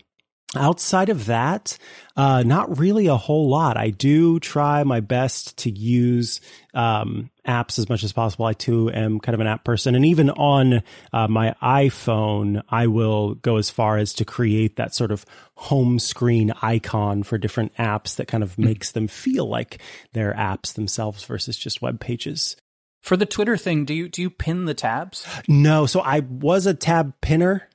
Outside 0.56 1.10
of 1.10 1.26
that, 1.26 1.76
uh, 2.16 2.42
not 2.42 2.78
really 2.78 3.06
a 3.06 3.18
whole 3.18 3.50
lot. 3.50 3.76
I 3.76 3.90
do 3.90 4.40
try 4.40 4.82
my 4.82 5.00
best 5.00 5.58
to 5.58 5.70
use 5.70 6.40
um, 6.72 7.28
apps 7.46 7.78
as 7.78 7.90
much 7.90 8.02
as 8.02 8.14
possible. 8.14 8.46
I 8.46 8.54
too 8.54 8.90
am 8.90 9.20
kind 9.20 9.34
of 9.34 9.42
an 9.42 9.46
app 9.46 9.62
person, 9.62 9.94
and 9.94 10.06
even 10.06 10.30
on 10.30 10.82
uh, 11.12 11.28
my 11.28 11.54
iPhone, 11.62 12.62
I 12.70 12.86
will 12.86 13.34
go 13.34 13.58
as 13.58 13.68
far 13.68 13.98
as 13.98 14.14
to 14.14 14.24
create 14.24 14.76
that 14.76 14.94
sort 14.94 15.12
of 15.12 15.26
home 15.54 15.98
screen 15.98 16.54
icon 16.62 17.24
for 17.24 17.36
different 17.36 17.74
apps 17.74 18.16
that 18.16 18.26
kind 18.26 18.42
of 18.42 18.56
mm. 18.56 18.64
makes 18.64 18.92
them 18.92 19.06
feel 19.06 19.46
like 19.46 19.82
they're 20.14 20.32
apps 20.32 20.72
themselves 20.72 21.24
versus 21.24 21.58
just 21.58 21.82
web 21.82 22.00
pages. 22.00 22.56
For 23.02 23.18
the 23.18 23.26
Twitter 23.26 23.58
thing, 23.58 23.84
do 23.84 23.92
you 23.92 24.08
do 24.08 24.22
you 24.22 24.30
pin 24.30 24.64
the 24.64 24.74
tabs? 24.74 25.26
No, 25.46 25.84
so 25.84 26.00
I 26.00 26.20
was 26.20 26.64
a 26.66 26.74
tab 26.74 27.20
pinner 27.20 27.67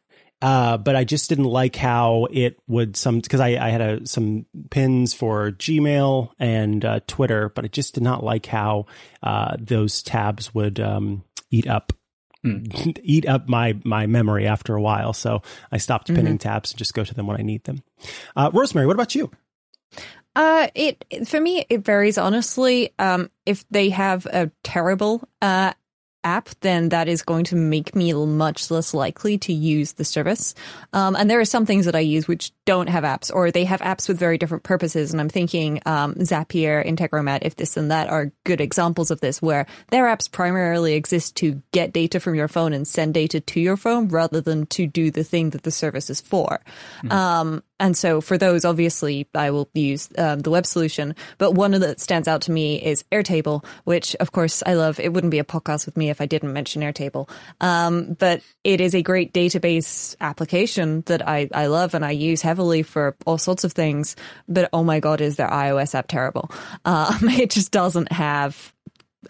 uh, 0.44 0.76
but 0.76 0.94
I 0.94 1.06
just 1.06 1.30
didn't 1.30 1.46
like 1.46 1.78
how 1.78 2.28
it 2.30 2.60
would 2.68 2.98
some 2.98 3.22
because 3.22 3.40
I, 3.40 3.52
I 3.52 3.70
had 3.70 3.80
a, 3.80 4.06
some 4.06 4.46
pins 4.72 5.14
for 5.14 5.52
Gmail 5.52 6.32
and 6.38 6.84
uh, 6.84 7.00
Twitter, 7.08 7.48
but 7.48 7.64
I 7.64 7.70
just 7.70 7.94
did 7.94 8.04
not 8.04 8.26
like 8.26 8.46
how 8.46 8.88
uh, 9.24 9.56
those 9.58 10.04
tabs 10.04 10.54
would 10.54 10.82
um, 10.82 11.24
eat 11.50 11.66
up 11.66 11.94
mm. 12.46 13.00
eat 13.04 13.26
up 13.26 13.48
my 13.48 13.80
my 13.86 14.06
memory 14.06 14.46
after 14.46 14.76
a 14.76 14.82
while. 14.82 15.14
So 15.14 15.42
I 15.72 15.78
stopped 15.78 16.08
mm-hmm. 16.08 16.18
pinning 16.18 16.38
tabs 16.40 16.74
and 16.74 16.78
just 16.78 16.94
go 16.94 17.06
to 17.06 17.14
them 17.14 17.26
when 17.26 17.40
I 17.40 17.44
need 17.44 17.64
them. 17.64 17.82
Uh, 18.36 18.52
Rosemary, 18.54 18.86
what 18.86 18.98
about 18.98 19.16
you? 19.16 19.32
Uh, 20.36 20.68
it 20.76 21.06
for 21.26 21.40
me 21.40 21.66
it 21.70 21.86
varies 21.86 22.18
honestly. 22.18 22.94
Um, 23.00 23.32
if 23.46 23.64
they 23.72 23.92
have 23.92 24.26
a 24.26 24.52
terrible 24.62 25.26
uh 25.42 25.72
app, 26.24 26.50
then 26.62 26.90
that 26.90 27.08
is 27.08 27.22
going 27.22 27.46
to 27.46 27.56
make 27.56 27.96
me 27.96 28.14
much 28.14 28.70
less 28.72 28.94
likely 28.94 29.38
to 29.40 29.54
use 29.54 29.94
the 29.94 30.06
service. 30.06 30.54
Um, 30.94 31.16
and 31.16 31.30
there 31.30 31.40
are 31.40 31.46
some 31.46 31.66
things 31.66 31.86
that 31.86 31.96
I 31.96 32.00
use 32.00 32.28
which 32.28 32.52
don't 32.66 32.90
have 32.90 33.04
apps, 33.04 33.34
or 33.34 33.52
they 33.52 33.66
have 33.66 33.82
apps 33.82 34.08
with 34.08 34.18
very 34.18 34.38
different 34.38 34.64
purposes. 34.64 35.12
And 35.12 35.20
I'm 35.20 35.30
thinking 35.30 35.82
um, 35.86 36.16
Zapier, 36.16 36.86
Integromat, 36.86 37.40
if 37.42 37.56
this 37.56 37.78
and 37.78 37.92
that 37.92 38.10
are 38.10 38.32
good 38.44 38.62
examples 38.62 39.12
of 39.12 39.20
this, 39.22 39.42
where 39.42 39.66
their 39.90 40.06
apps 40.06 40.32
primarily 40.32 40.94
exist 40.94 41.36
to 41.38 41.62
get 41.72 41.94
data 41.94 42.20
from 42.20 42.36
your 42.36 42.48
phone 42.48 42.74
and 42.74 42.88
send 42.88 43.14
data 43.14 43.40
to 43.40 43.60
your 43.60 43.78
phone 43.78 44.08
rather 44.08 44.42
than 44.42 44.66
to 44.68 44.88
do 44.88 45.12
the 45.12 45.24
thing 45.24 45.52
that 45.52 45.64
the 45.64 45.72
service 45.72 46.10
is 46.10 46.22
for. 46.22 46.62
Mm-hmm. 47.04 47.12
Um, 47.12 47.64
and 47.84 47.98
so 47.98 48.22
for 48.22 48.38
those, 48.38 48.64
obviously, 48.64 49.28
I 49.36 49.52
will 49.52 49.68
use 49.74 50.08
um, 50.18 50.40
the 50.40 50.50
web 50.50 50.66
solution. 50.66 51.18
But 51.38 51.52
one 51.52 51.72
that 51.72 52.00
stands 52.00 52.30
out 52.30 52.44
to 52.44 52.52
me 52.52 52.82
is 52.82 53.04
Airtable, 53.12 53.66
which, 53.84 54.16
of 54.22 54.32
course, 54.32 54.64
I 54.66 54.76
love. 54.76 55.02
It 55.02 55.12
wouldn't 55.12 55.32
be 55.32 55.40
a 55.40 55.44
podcast 55.44 55.86
with 55.86 55.98
me 55.98 56.10
if 56.10 56.22
I 56.22 56.26
didn't 56.26 56.54
mention 56.54 56.82
Airtable. 56.82 57.30
Um, 57.60 58.14
but 58.14 58.42
it 58.64 58.80
is 58.80 58.96
a 58.96 59.02
great 59.02 59.34
database 59.34 60.16
application 60.22 61.02
that 61.08 61.28
I, 61.28 61.50
I 61.54 61.66
love 61.66 61.94
and 61.94 62.06
I 62.06 62.12
use 62.12 62.42
heavily 62.42 62.84
for 62.84 63.18
all 63.26 63.38
sorts 63.38 63.66
of 63.66 63.74
things. 63.74 64.16
But 64.48 64.70
oh 64.72 64.86
my 64.86 65.02
God, 65.02 65.20
is 65.20 65.36
their 65.36 65.50
iOS 65.50 65.94
app 65.94 66.08
terrible? 66.08 66.50
Um, 66.86 67.30
it 67.30 67.50
just 67.50 67.72
doesn't 67.72 68.12
have 68.12 68.73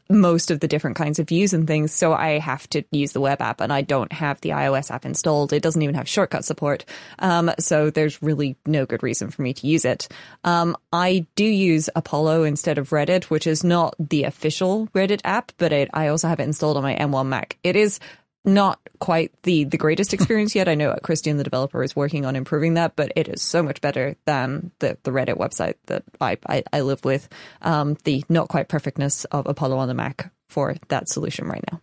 most 0.09 0.51
of 0.51 0.59
the 0.59 0.67
different 0.67 0.95
kinds 0.95 1.19
of 1.19 1.27
views 1.27 1.53
and 1.53 1.67
things. 1.67 1.91
So 1.91 2.13
I 2.13 2.39
have 2.39 2.69
to 2.71 2.83
use 2.91 3.11
the 3.11 3.21
web 3.21 3.41
app 3.41 3.61
and 3.61 3.71
I 3.71 3.81
don't 3.81 4.11
have 4.11 4.41
the 4.41 4.49
iOS 4.49 4.91
app 4.91 5.05
installed. 5.05 5.53
It 5.53 5.63
doesn't 5.63 5.81
even 5.81 5.95
have 5.95 6.07
shortcut 6.07 6.45
support. 6.45 6.85
Um, 7.19 7.51
so 7.59 7.89
there's 7.89 8.21
really 8.21 8.55
no 8.65 8.85
good 8.85 9.03
reason 9.03 9.29
for 9.29 9.41
me 9.41 9.53
to 9.53 9.67
use 9.67 9.85
it. 9.85 10.07
Um, 10.43 10.75
I 10.91 11.25
do 11.35 11.45
use 11.45 11.89
Apollo 11.95 12.43
instead 12.43 12.77
of 12.77 12.89
Reddit, 12.89 13.25
which 13.25 13.47
is 13.47 13.63
not 13.63 13.95
the 13.99 14.23
official 14.23 14.87
Reddit 14.87 15.21
app, 15.23 15.51
but 15.57 15.71
it, 15.71 15.89
I 15.93 16.07
also 16.07 16.27
have 16.27 16.39
it 16.39 16.43
installed 16.43 16.77
on 16.77 16.83
my 16.83 16.95
M1 16.95 17.27
Mac. 17.27 17.57
It 17.63 17.75
is 17.75 17.99
not 18.45 18.79
quite 18.99 19.31
the 19.43 19.63
the 19.65 19.77
greatest 19.77 20.13
experience 20.15 20.55
yet. 20.55 20.67
I 20.67 20.75
know 20.75 20.95
Christian, 21.03 21.37
the 21.37 21.43
developer, 21.43 21.83
is 21.83 21.95
working 21.95 22.25
on 22.25 22.35
improving 22.35 22.75
that, 22.75 22.95
but 22.95 23.11
it 23.15 23.27
is 23.27 23.41
so 23.41 23.63
much 23.63 23.81
better 23.81 24.15
than 24.25 24.71
the, 24.79 24.97
the 25.03 25.11
Reddit 25.11 25.37
website 25.37 25.75
that 25.87 26.03
I, 26.19 26.37
I, 26.47 26.63
I 26.71 26.81
live 26.81 27.03
with. 27.05 27.29
Um, 27.61 27.97
the 28.03 28.23
not 28.29 28.47
quite 28.47 28.67
perfectness 28.67 29.25
of 29.25 29.47
Apollo 29.47 29.77
on 29.77 29.87
the 29.87 29.93
Mac 29.93 30.31
for 30.49 30.75
that 30.89 31.09
solution 31.09 31.47
right 31.47 31.63
now. 31.71 31.81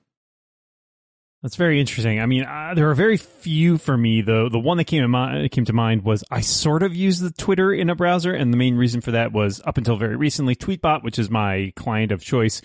That's 1.42 1.56
very 1.56 1.80
interesting. 1.80 2.20
I 2.20 2.26
mean, 2.26 2.44
uh, 2.44 2.74
there 2.74 2.90
are 2.90 2.94
very 2.94 3.16
few 3.16 3.78
for 3.78 3.96
me. 3.96 4.20
though. 4.20 4.50
the 4.50 4.58
one 4.58 4.76
that 4.76 4.84
came, 4.84 5.02
in 5.02 5.10
mind, 5.10 5.50
came 5.50 5.64
to 5.64 5.72
mind 5.72 6.04
was 6.04 6.22
I 6.30 6.42
sort 6.42 6.82
of 6.82 6.94
use 6.94 7.18
the 7.18 7.30
Twitter 7.30 7.72
in 7.72 7.88
a 7.88 7.94
browser, 7.94 8.34
and 8.34 8.52
the 8.52 8.58
main 8.58 8.76
reason 8.76 9.00
for 9.00 9.12
that 9.12 9.32
was 9.32 9.62
up 9.64 9.78
until 9.78 9.96
very 9.96 10.16
recently, 10.16 10.54
Tweetbot, 10.54 11.02
which 11.02 11.18
is 11.18 11.30
my 11.30 11.72
client 11.76 12.12
of 12.12 12.20
choice, 12.20 12.60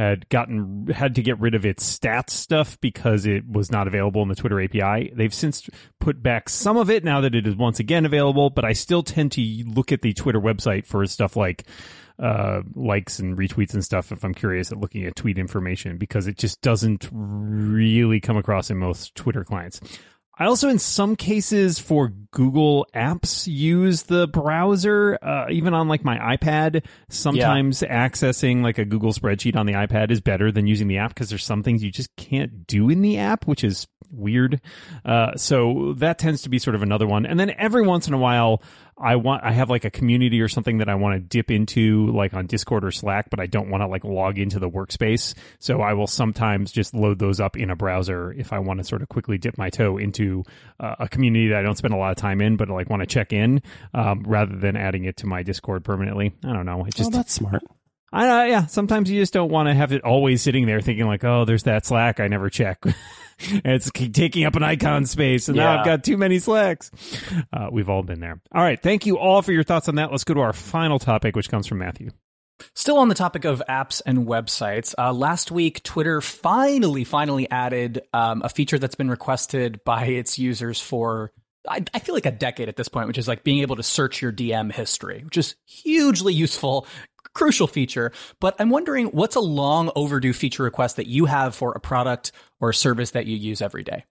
had 0.00 0.28
gotten 0.30 0.86
had 0.86 1.14
to 1.14 1.22
get 1.22 1.38
rid 1.38 1.54
of 1.54 1.66
its 1.66 1.98
stats 1.98 2.30
stuff 2.30 2.80
because 2.80 3.26
it 3.26 3.46
was 3.46 3.70
not 3.70 3.86
available 3.86 4.22
in 4.22 4.28
the 4.28 4.34
Twitter 4.34 4.62
API. 4.62 5.12
They've 5.14 5.34
since 5.34 5.68
put 5.98 6.22
back 6.22 6.48
some 6.48 6.78
of 6.78 6.88
it 6.88 7.04
now 7.04 7.20
that 7.20 7.34
it 7.34 7.46
is 7.46 7.54
once 7.54 7.80
again 7.80 8.06
available, 8.06 8.48
but 8.48 8.64
I 8.64 8.72
still 8.72 9.02
tend 9.02 9.32
to 9.32 9.42
look 9.66 9.92
at 9.92 10.00
the 10.00 10.14
Twitter 10.14 10.40
website 10.40 10.86
for 10.86 11.04
stuff 11.06 11.36
like 11.36 11.64
uh, 12.18 12.62
likes 12.74 13.18
and 13.18 13.36
retweets 13.36 13.74
and 13.74 13.84
stuff 13.84 14.10
if 14.10 14.24
I'm 14.24 14.32
curious 14.32 14.72
at 14.72 14.78
looking 14.78 15.04
at 15.04 15.16
tweet 15.16 15.38
information 15.38 15.98
because 15.98 16.26
it 16.26 16.38
just 16.38 16.62
doesn't 16.62 17.08
really 17.12 18.20
come 18.20 18.38
across 18.38 18.70
in 18.70 18.78
most 18.78 19.14
Twitter 19.14 19.44
clients. 19.44 19.80
I 20.40 20.46
also, 20.46 20.70
in 20.70 20.78
some 20.78 21.16
cases, 21.16 21.78
for 21.78 22.14
Google 22.30 22.86
apps, 22.94 23.46
use 23.46 24.04
the 24.04 24.26
browser. 24.26 25.18
Uh, 25.20 25.48
even 25.50 25.74
on 25.74 25.86
like 25.86 26.02
my 26.02 26.16
iPad, 26.36 26.82
sometimes 27.10 27.82
yeah. 27.82 28.08
accessing 28.08 28.62
like 28.62 28.78
a 28.78 28.86
Google 28.86 29.12
spreadsheet 29.12 29.54
on 29.54 29.66
the 29.66 29.74
iPad 29.74 30.10
is 30.10 30.22
better 30.22 30.50
than 30.50 30.66
using 30.66 30.88
the 30.88 30.96
app 30.96 31.10
because 31.10 31.28
there's 31.28 31.44
some 31.44 31.62
things 31.62 31.84
you 31.84 31.90
just 31.90 32.16
can't 32.16 32.66
do 32.66 32.88
in 32.88 33.02
the 33.02 33.18
app, 33.18 33.46
which 33.46 33.62
is 33.62 33.86
weird. 34.10 34.62
Uh, 35.04 35.36
so 35.36 35.92
that 35.98 36.18
tends 36.18 36.40
to 36.42 36.48
be 36.48 36.58
sort 36.58 36.74
of 36.74 36.82
another 36.82 37.06
one. 37.06 37.26
And 37.26 37.38
then 37.38 37.52
every 37.58 37.82
once 37.82 38.08
in 38.08 38.14
a 38.14 38.18
while, 38.18 38.62
I 39.00 39.16
want 39.16 39.42
I 39.44 39.52
have 39.52 39.70
like 39.70 39.84
a 39.84 39.90
community 39.90 40.40
or 40.40 40.48
something 40.48 40.78
that 40.78 40.88
I 40.88 40.94
want 40.94 41.14
to 41.14 41.20
dip 41.20 41.50
into 41.50 42.06
like 42.12 42.34
on 42.34 42.46
Discord 42.46 42.84
or 42.84 42.90
Slack, 42.90 43.30
but 43.30 43.40
I 43.40 43.46
don't 43.46 43.70
want 43.70 43.82
to 43.82 43.86
like 43.86 44.04
log 44.04 44.38
into 44.38 44.58
the 44.58 44.68
workspace. 44.68 45.34
So 45.58 45.80
I 45.80 45.94
will 45.94 46.06
sometimes 46.06 46.70
just 46.70 46.94
load 46.94 47.18
those 47.18 47.40
up 47.40 47.56
in 47.56 47.70
a 47.70 47.76
browser 47.76 48.32
if 48.32 48.52
I 48.52 48.58
want 48.58 48.78
to 48.78 48.84
sort 48.84 49.02
of 49.02 49.08
quickly 49.08 49.38
dip 49.38 49.56
my 49.56 49.70
toe 49.70 49.96
into 49.96 50.44
uh, 50.78 50.96
a 50.98 51.08
community 51.08 51.48
that 51.48 51.58
I 51.58 51.62
don't 51.62 51.76
spend 51.76 51.94
a 51.94 51.96
lot 51.96 52.10
of 52.10 52.16
time 52.16 52.40
in, 52.40 52.56
but 52.56 52.68
like 52.68 52.90
want 52.90 53.00
to 53.00 53.06
check 53.06 53.32
in 53.32 53.62
um, 53.94 54.22
rather 54.26 54.56
than 54.56 54.76
adding 54.76 55.04
it 55.04 55.16
to 55.18 55.26
my 55.26 55.42
Discord 55.42 55.84
permanently. 55.84 56.34
I 56.44 56.52
don't 56.52 56.66
know. 56.66 56.84
It 56.84 56.94
just 56.94 57.12
oh, 57.12 57.16
that's 57.16 57.32
smart. 57.32 57.62
I, 58.12 58.28
uh, 58.28 58.44
yeah, 58.46 58.66
sometimes 58.66 59.08
you 59.10 59.20
just 59.20 59.32
don't 59.32 59.50
want 59.50 59.68
to 59.68 59.74
have 59.74 59.92
it 59.92 60.02
always 60.02 60.42
sitting 60.42 60.66
there 60.66 60.80
thinking 60.80 61.06
like, 61.06 61.22
oh, 61.22 61.44
there's 61.44 61.62
that 61.62 61.86
Slack 61.86 62.18
I 62.18 62.26
never 62.26 62.50
check. 62.50 62.82
it's 63.40 63.90
taking 63.90 64.44
up 64.44 64.56
an 64.56 64.62
icon 64.62 65.06
space, 65.06 65.48
and 65.48 65.56
yeah. 65.56 65.64
now 65.64 65.78
I've 65.80 65.86
got 65.86 66.04
too 66.04 66.16
many 66.16 66.38
Slacks. 66.38 66.90
Uh, 67.52 67.68
we've 67.70 67.88
all 67.88 68.02
been 68.02 68.20
there. 68.20 68.40
All 68.52 68.62
right, 68.62 68.80
thank 68.80 69.06
you 69.06 69.18
all 69.18 69.42
for 69.42 69.52
your 69.52 69.62
thoughts 69.62 69.88
on 69.88 69.96
that. 69.96 70.10
Let's 70.10 70.24
go 70.24 70.34
to 70.34 70.40
our 70.40 70.52
final 70.52 70.98
topic, 70.98 71.36
which 71.36 71.48
comes 71.48 71.66
from 71.66 71.78
Matthew. 71.78 72.10
Still 72.74 72.98
on 72.98 73.08
the 73.08 73.14
topic 73.14 73.44
of 73.44 73.62
apps 73.68 74.02
and 74.04 74.26
websites, 74.26 74.94
uh, 74.98 75.12
last 75.12 75.50
week 75.50 75.82
Twitter 75.82 76.20
finally, 76.20 77.04
finally 77.04 77.50
added 77.50 78.02
um, 78.12 78.42
a 78.44 78.48
feature 78.48 78.78
that's 78.78 78.94
been 78.94 79.10
requested 79.10 79.82
by 79.84 80.04
its 80.06 80.38
users 80.38 80.80
for 80.80 81.32
I, 81.68 81.84
I, 81.92 81.98
feel 81.98 82.14
like 82.14 82.26
a 82.26 82.30
decade 82.30 82.68
at 82.68 82.76
this 82.76 82.88
point, 82.88 83.06
which 83.06 83.18
is 83.18 83.28
like 83.28 83.44
being 83.44 83.60
able 83.60 83.76
to 83.76 83.82
search 83.82 84.22
your 84.22 84.32
DM 84.32 84.72
history, 84.72 85.22
which 85.24 85.36
is 85.36 85.56
hugely 85.66 86.32
useful 86.32 86.86
crucial 87.40 87.66
feature. 87.66 88.12
But 88.38 88.54
I'm 88.58 88.68
wondering 88.68 89.06
what's 89.06 89.34
a 89.34 89.40
long 89.40 89.90
overdue 89.96 90.34
feature 90.34 90.62
request 90.62 90.96
that 90.96 91.06
you 91.06 91.24
have 91.24 91.54
for 91.54 91.72
a 91.72 91.80
product 91.80 92.32
or 92.60 92.68
a 92.68 92.74
service 92.74 93.12
that 93.12 93.24
you 93.24 93.34
use 93.34 93.62
every 93.62 93.82
day? 93.82 94.04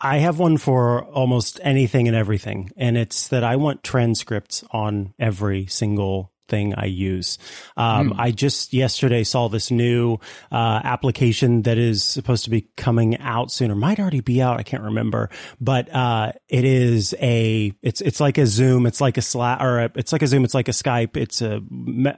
I 0.00 0.18
have 0.18 0.38
one 0.38 0.58
for 0.58 1.04
almost 1.06 1.58
anything 1.62 2.06
and 2.06 2.16
everything. 2.16 2.70
And 2.76 2.98
it's 2.98 3.28
that 3.28 3.42
I 3.42 3.56
want 3.56 3.82
transcripts 3.82 4.62
on 4.70 5.14
every 5.18 5.66
single 5.66 6.30
thing 6.48 6.74
I 6.74 6.86
use. 6.86 7.38
Um, 7.76 8.10
mm. 8.10 8.18
I 8.18 8.30
just 8.30 8.72
yesterday 8.72 9.24
saw 9.24 9.48
this 9.48 9.70
new 9.70 10.18
uh, 10.50 10.80
application 10.82 11.62
that 11.62 11.78
is 11.78 12.02
supposed 12.02 12.44
to 12.44 12.50
be 12.50 12.68
coming 12.76 13.18
out 13.18 13.50
soon, 13.50 13.70
or 13.70 13.74
might 13.74 14.00
already 14.00 14.20
be 14.20 14.40
out. 14.40 14.58
I 14.58 14.62
can't 14.62 14.82
remember, 14.82 15.30
but 15.60 15.94
uh, 15.94 16.32
it 16.48 16.64
is 16.64 17.14
a 17.20 17.72
it's 17.82 18.00
it's 18.00 18.20
like 18.20 18.38
a 18.38 18.46
Zoom, 18.46 18.86
it's 18.86 19.00
like 19.00 19.18
a 19.18 19.22
Slack, 19.22 19.60
or 19.60 19.80
a, 19.80 19.90
it's 19.94 20.12
like 20.12 20.22
a 20.22 20.26
Zoom, 20.26 20.44
it's 20.44 20.54
like 20.54 20.68
a 20.68 20.72
Skype. 20.72 21.16
It's 21.18 21.42
a, 21.42 21.60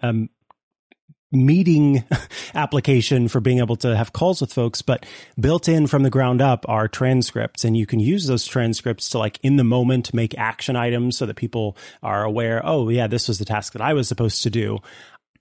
a 0.02 0.28
meeting 1.32 2.04
application 2.54 3.28
for 3.28 3.40
being 3.40 3.58
able 3.58 3.76
to 3.76 3.96
have 3.96 4.12
calls 4.12 4.40
with 4.40 4.52
folks, 4.52 4.82
but 4.82 5.06
built 5.38 5.68
in 5.68 5.86
from 5.86 6.02
the 6.02 6.10
ground 6.10 6.40
up 6.40 6.64
are 6.68 6.88
transcripts. 6.88 7.64
And 7.64 7.76
you 7.76 7.86
can 7.86 8.00
use 8.00 8.26
those 8.26 8.46
transcripts 8.46 9.10
to 9.10 9.18
like 9.18 9.38
in 9.42 9.56
the 9.56 9.64
moment 9.64 10.12
make 10.12 10.36
action 10.38 10.76
items 10.76 11.16
so 11.16 11.26
that 11.26 11.36
people 11.36 11.76
are 12.02 12.24
aware, 12.24 12.60
oh, 12.64 12.88
yeah, 12.88 13.06
this 13.06 13.28
was 13.28 13.38
the 13.38 13.44
task 13.44 13.72
that 13.74 13.82
I 13.82 13.94
was 13.94 14.08
supposed 14.08 14.42
to 14.42 14.50
do. 14.50 14.78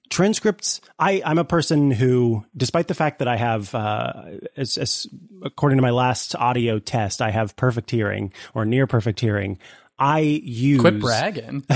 Transcripts, 0.09 0.81
I, 0.97 1.21
I'm 1.23 1.37
a 1.37 1.45
person 1.45 1.91
who, 1.91 2.43
despite 2.57 2.87
the 2.87 2.95
fact 2.95 3.19
that 3.19 3.27
I 3.27 3.37
have, 3.37 3.75
uh, 3.75 4.23
as, 4.57 4.75
as, 4.77 5.05
according 5.43 5.77
to 5.77 5.83
my 5.83 5.91
last 5.91 6.35
audio 6.35 6.79
test, 6.79 7.21
I 7.21 7.29
have 7.29 7.55
perfect 7.55 7.91
hearing 7.91 8.33
or 8.55 8.65
near 8.65 8.87
perfect 8.87 9.19
hearing. 9.19 9.59
I 9.99 10.19
use. 10.19 10.79
Quit 10.79 10.99
bragging. 10.99 11.63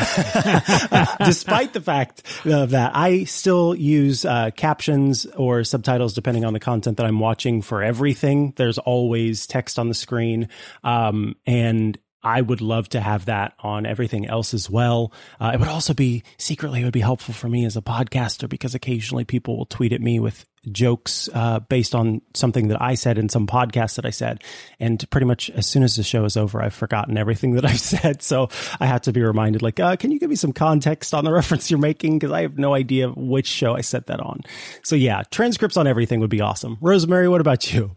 despite 1.26 1.74
the 1.74 1.82
fact 1.84 2.24
of 2.46 2.72
that, 2.72 2.96
I 2.96 3.26
still 3.26 3.76
use 3.76 4.24
uh, 4.24 4.52
captions 4.56 5.26
or 5.26 5.64
subtitles 5.64 6.14
depending 6.14 6.46
on 6.46 6.54
the 6.54 6.60
content 6.60 6.98
that 6.98 7.06
I'm 7.06 7.20
watching 7.20 7.62
for 7.62 7.84
everything. 7.84 8.54
There's 8.56 8.78
always 8.78 9.46
text 9.46 9.78
on 9.78 9.90
the 9.90 9.94
screen. 9.94 10.48
Um, 10.84 11.36
and 11.46 11.98
I 12.24 12.42
would 12.42 12.62
love 12.62 12.90
to 12.90 13.02
have 13.02 13.26
that 13.26 13.54
on 13.60 13.86
everything 13.86 14.28
else 14.28 14.54
as 14.54 14.70
well. 14.70 15.12
Uh, 15.40 15.52
it 15.54 15.60
would 15.60 15.70
also 15.70 15.94
be 15.94 16.24
secretly, 16.38 16.82
it 16.82 16.86
would 16.86 16.94
be 16.94 17.02
helpful 17.02 17.34
for 17.34 17.50
me 17.50 17.66
as 17.66 17.76
a 17.76 17.82
podcaster 17.82 18.48
because 18.48 18.76
occasionally 18.76 19.26
people 19.26 19.58
will 19.58 19.66
tweet 19.66 19.94
at 19.94 20.02
me 20.02 20.20
with 20.20 20.46
jokes 20.72 21.30
uh, 21.34 21.60
based 21.60 21.94
on 21.94 22.22
something 22.34 22.70
that 22.70 22.82
I 22.82 22.96
said 22.96 23.18
in 23.18 23.28
some 23.30 23.48
podcast 23.48 23.96
that 23.96 24.06
I 24.06 24.12
said. 24.12 24.44
And 24.80 25.08
pretty 25.10 25.26
much 25.26 25.50
as 25.50 25.68
soon 25.68 25.84
as 25.84 25.96
the 25.96 26.04
show 26.04 26.24
is 26.26 26.38
over, 26.38 26.62
I've 26.62 26.74
forgotten 26.74 27.18
everything 27.18 27.56
that 27.56 27.66
I've 27.66 27.80
said. 27.80 28.22
So 28.22 28.50
I 28.80 28.86
have 28.86 29.02
to 29.02 29.12
be 29.12 29.22
reminded, 29.22 29.62
like, 29.62 29.80
uh, 29.80 29.96
can 29.96 30.12
you 30.12 30.20
give 30.20 30.30
me 30.30 30.36
some 30.36 30.54
context 30.54 31.14
on 31.14 31.26
the 31.26 31.34
reference 31.34 31.70
you're 31.70 31.80
making? 31.80 32.20
Because 32.20 32.32
I 32.32 32.44
have 32.44 32.58
no 32.58 32.74
idea 32.74 33.10
which 33.10 33.48
show 33.48 33.76
I 33.76 33.82
said 33.82 34.06
that 34.08 34.20
on. 34.20 34.42
So 34.84 34.96
yeah, 34.96 35.24
transcripts 35.32 35.78
on 35.78 35.88
everything 35.88 36.20
would 36.22 36.30
be 36.30 36.42
awesome. 36.42 36.78
Rosemary, 36.82 37.28
what 37.28 37.42
about 37.42 37.74
you? 37.74 37.96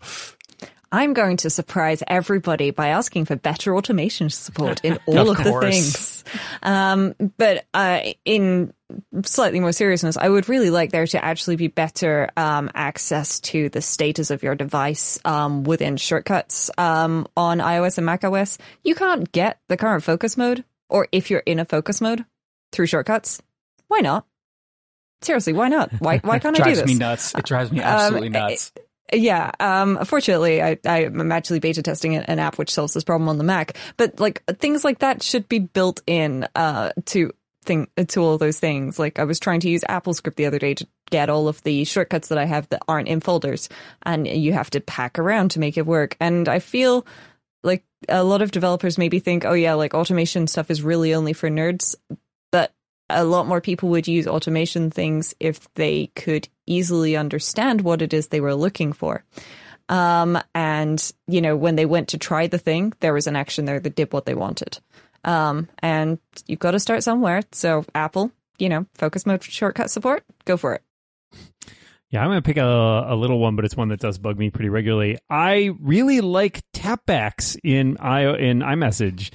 I'm 0.92 1.14
going 1.14 1.36
to 1.38 1.50
surprise 1.50 2.02
everybody 2.06 2.70
by 2.70 2.88
asking 2.88 3.24
for 3.24 3.36
better 3.36 3.76
automation 3.76 4.30
support 4.30 4.84
in 4.84 4.98
all 5.06 5.30
of, 5.30 5.38
of 5.38 5.44
the 5.44 5.60
things. 5.60 6.24
Um, 6.62 7.14
but 7.36 7.66
uh, 7.74 8.00
in 8.24 8.72
slightly 9.24 9.60
more 9.60 9.72
seriousness, 9.72 10.16
I 10.16 10.28
would 10.28 10.48
really 10.48 10.70
like 10.70 10.92
there 10.92 11.06
to 11.06 11.24
actually 11.24 11.56
be 11.56 11.68
better 11.68 12.30
um, 12.36 12.70
access 12.74 13.40
to 13.40 13.68
the 13.68 13.82
status 13.82 14.30
of 14.30 14.42
your 14.42 14.54
device 14.54 15.18
um, 15.24 15.64
within 15.64 15.96
shortcuts 15.96 16.70
um, 16.78 17.26
on 17.36 17.58
iOS 17.58 17.98
and 17.98 18.06
macOS. 18.06 18.58
You 18.84 18.94
can't 18.94 19.30
get 19.32 19.58
the 19.68 19.76
current 19.76 20.04
focus 20.04 20.36
mode, 20.36 20.64
or 20.88 21.08
if 21.12 21.30
you're 21.30 21.40
in 21.40 21.58
a 21.58 21.64
focus 21.64 22.00
mode 22.00 22.24
through 22.72 22.86
shortcuts. 22.86 23.42
Why 23.88 24.00
not? 24.00 24.26
Seriously, 25.22 25.52
why 25.52 25.68
not? 25.68 25.90
Why 25.98 26.18
why 26.18 26.38
can't 26.38 26.60
I 26.60 26.64
do 26.64 26.74
this? 26.74 26.78
It 26.82 26.84
drives 26.84 26.88
me 26.88 26.94
nuts. 26.94 27.34
It 27.34 27.44
drives 27.44 27.72
me 27.72 27.80
absolutely 27.80 28.28
um, 28.28 28.32
nuts. 28.32 28.72
Yeah. 29.12 29.52
Um, 29.60 30.04
fortunately, 30.04 30.62
I, 30.62 30.78
I'm 30.84 31.30
actually 31.30 31.60
beta 31.60 31.82
testing 31.82 32.16
an 32.16 32.38
app 32.38 32.58
which 32.58 32.72
solves 32.72 32.94
this 32.94 33.04
problem 33.04 33.28
on 33.28 33.38
the 33.38 33.44
Mac. 33.44 33.76
But 33.96 34.18
like 34.18 34.42
things 34.58 34.84
like 34.84 34.98
that 34.98 35.22
should 35.22 35.48
be 35.48 35.60
built 35.60 36.02
in 36.06 36.46
uh, 36.54 36.90
to 37.06 37.32
thing 37.66 37.88
to 38.08 38.22
all 38.22 38.38
those 38.38 38.58
things. 38.58 38.98
Like 38.98 39.18
I 39.18 39.24
was 39.24 39.38
trying 39.38 39.60
to 39.60 39.68
use 39.68 39.82
AppleScript 39.88 40.36
the 40.36 40.46
other 40.46 40.58
day 40.58 40.74
to 40.74 40.86
get 41.10 41.28
all 41.28 41.48
of 41.48 41.62
the 41.62 41.84
shortcuts 41.84 42.28
that 42.28 42.38
I 42.38 42.44
have 42.44 42.68
that 42.70 42.82
aren't 42.88 43.08
in 43.08 43.20
folders, 43.20 43.68
and 44.02 44.26
you 44.26 44.52
have 44.52 44.70
to 44.70 44.80
pack 44.80 45.18
around 45.18 45.50
to 45.50 45.60
make 45.60 45.76
it 45.76 45.86
work. 45.86 46.16
And 46.20 46.48
I 46.48 46.58
feel 46.60 47.06
like 47.62 47.84
a 48.08 48.24
lot 48.24 48.42
of 48.42 48.50
developers 48.50 48.98
maybe 48.98 49.18
think, 49.18 49.44
oh 49.44 49.52
yeah, 49.52 49.74
like 49.74 49.94
automation 49.94 50.46
stuff 50.46 50.70
is 50.70 50.82
really 50.82 51.14
only 51.14 51.32
for 51.32 51.50
nerds, 51.50 51.94
but 52.50 52.72
a 53.08 53.24
lot 53.24 53.46
more 53.46 53.60
people 53.60 53.90
would 53.90 54.08
use 54.08 54.26
automation 54.26 54.90
things 54.90 55.34
if 55.38 55.72
they 55.74 56.08
could 56.16 56.48
easily 56.66 57.16
understand 57.16 57.80
what 57.80 58.02
it 58.02 58.12
is 58.12 58.28
they 58.28 58.40
were 58.40 58.54
looking 58.54 58.92
for. 58.92 59.24
Um, 59.88 60.38
and, 60.54 61.12
you 61.28 61.40
know, 61.40 61.56
when 61.56 61.76
they 61.76 61.86
went 61.86 62.08
to 62.08 62.18
try 62.18 62.46
the 62.46 62.58
thing, 62.58 62.92
there 63.00 63.14
was 63.14 63.26
an 63.26 63.36
action 63.36 63.64
there 63.64 63.80
that 63.80 63.94
did 63.94 64.12
what 64.12 64.26
they 64.26 64.34
wanted. 64.34 64.78
Um, 65.24 65.68
and 65.80 66.18
you've 66.46 66.58
got 66.58 66.72
to 66.72 66.80
start 66.80 67.02
somewhere. 67.02 67.42
So, 67.52 67.84
Apple, 67.94 68.32
you 68.58 68.68
know, 68.68 68.86
focus 68.94 69.26
mode 69.26 69.42
shortcut 69.42 69.90
support, 69.90 70.24
go 70.44 70.56
for 70.56 70.74
it. 70.74 70.82
Yeah, 72.10 72.20
I'm 72.20 72.28
going 72.28 72.38
to 72.38 72.46
pick 72.46 72.56
a, 72.56 72.64
a 73.08 73.16
little 73.16 73.40
one, 73.40 73.56
but 73.56 73.64
it's 73.64 73.76
one 73.76 73.88
that 73.88 74.00
does 74.00 74.18
bug 74.18 74.38
me 74.38 74.50
pretty 74.50 74.68
regularly. 74.68 75.18
I 75.28 75.72
really 75.80 76.20
like 76.20 76.62
tapbacks 76.72 77.58
in 77.64 77.96
i 77.98 78.22
in 78.36 78.60
iMessage. 78.60 79.32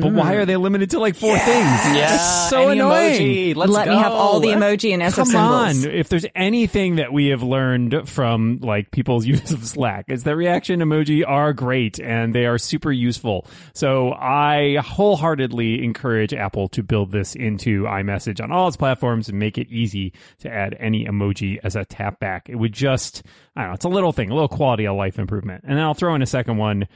But 0.00 0.12
why 0.12 0.32
mm-hmm. 0.32 0.40
are 0.40 0.44
they 0.44 0.56
limited 0.56 0.90
to 0.90 0.98
like 0.98 1.16
four 1.16 1.34
Yeah. 1.34 1.44
things? 1.44 1.96
Yeah, 1.96 2.14
It's 2.14 2.50
so 2.50 2.68
any 2.68 2.80
annoying. 2.80 3.20
emoji. 3.20 3.56
Let's 3.56 3.72
Let 3.72 3.88
me 3.88 3.96
have 3.96 4.12
all 4.12 4.40
the 4.40 4.48
emoji 4.48 4.92
and 4.94 5.02
SF 5.02 5.14
Come 5.16 5.26
symbols. 5.26 5.84
on. 5.86 5.90
If 5.92 6.08
there's 6.08 6.26
anything 6.34 6.96
that 6.96 7.12
we 7.12 7.26
have 7.28 7.42
learned 7.42 8.08
from 8.08 8.58
like 8.62 8.90
people's 8.90 9.26
use 9.26 9.50
of 9.50 9.64
Slack, 9.64 10.06
is 10.08 10.24
that 10.24 10.36
reaction 10.36 10.80
emoji 10.80 11.24
are 11.26 11.52
great 11.52 11.98
and 11.98 12.34
they 12.34 12.46
are 12.46 12.58
super 12.58 12.92
useful. 12.92 13.46
So 13.74 14.12
I 14.12 14.76
wholeheartedly 14.82 15.82
encourage 15.84 16.32
Apple 16.34 16.68
to 16.68 16.82
build 16.82 17.12
this 17.12 17.34
into 17.34 17.84
iMessage 17.84 18.42
on 18.42 18.52
all 18.52 18.68
its 18.68 18.76
platforms 18.76 19.28
and 19.28 19.38
make 19.38 19.58
it 19.58 19.68
easy 19.70 20.12
to 20.40 20.50
add 20.52 20.76
any 20.78 21.04
emoji 21.06 21.58
as 21.62 21.76
a 21.76 21.84
tap 21.84 22.20
back. 22.20 22.48
It 22.48 22.56
would 22.56 22.72
just, 22.72 23.22
I 23.54 23.62
don't 23.62 23.70
know, 23.70 23.74
it's 23.74 23.84
a 23.84 23.88
little 23.88 24.12
thing, 24.12 24.30
a 24.30 24.34
little 24.34 24.48
quality 24.48 24.86
of 24.86 24.96
life 24.96 25.18
improvement. 25.18 25.64
And 25.66 25.76
then 25.76 25.84
I'll 25.84 25.94
throw 25.94 26.14
in 26.14 26.22
a 26.22 26.26
second 26.26 26.56
one. 26.58 26.86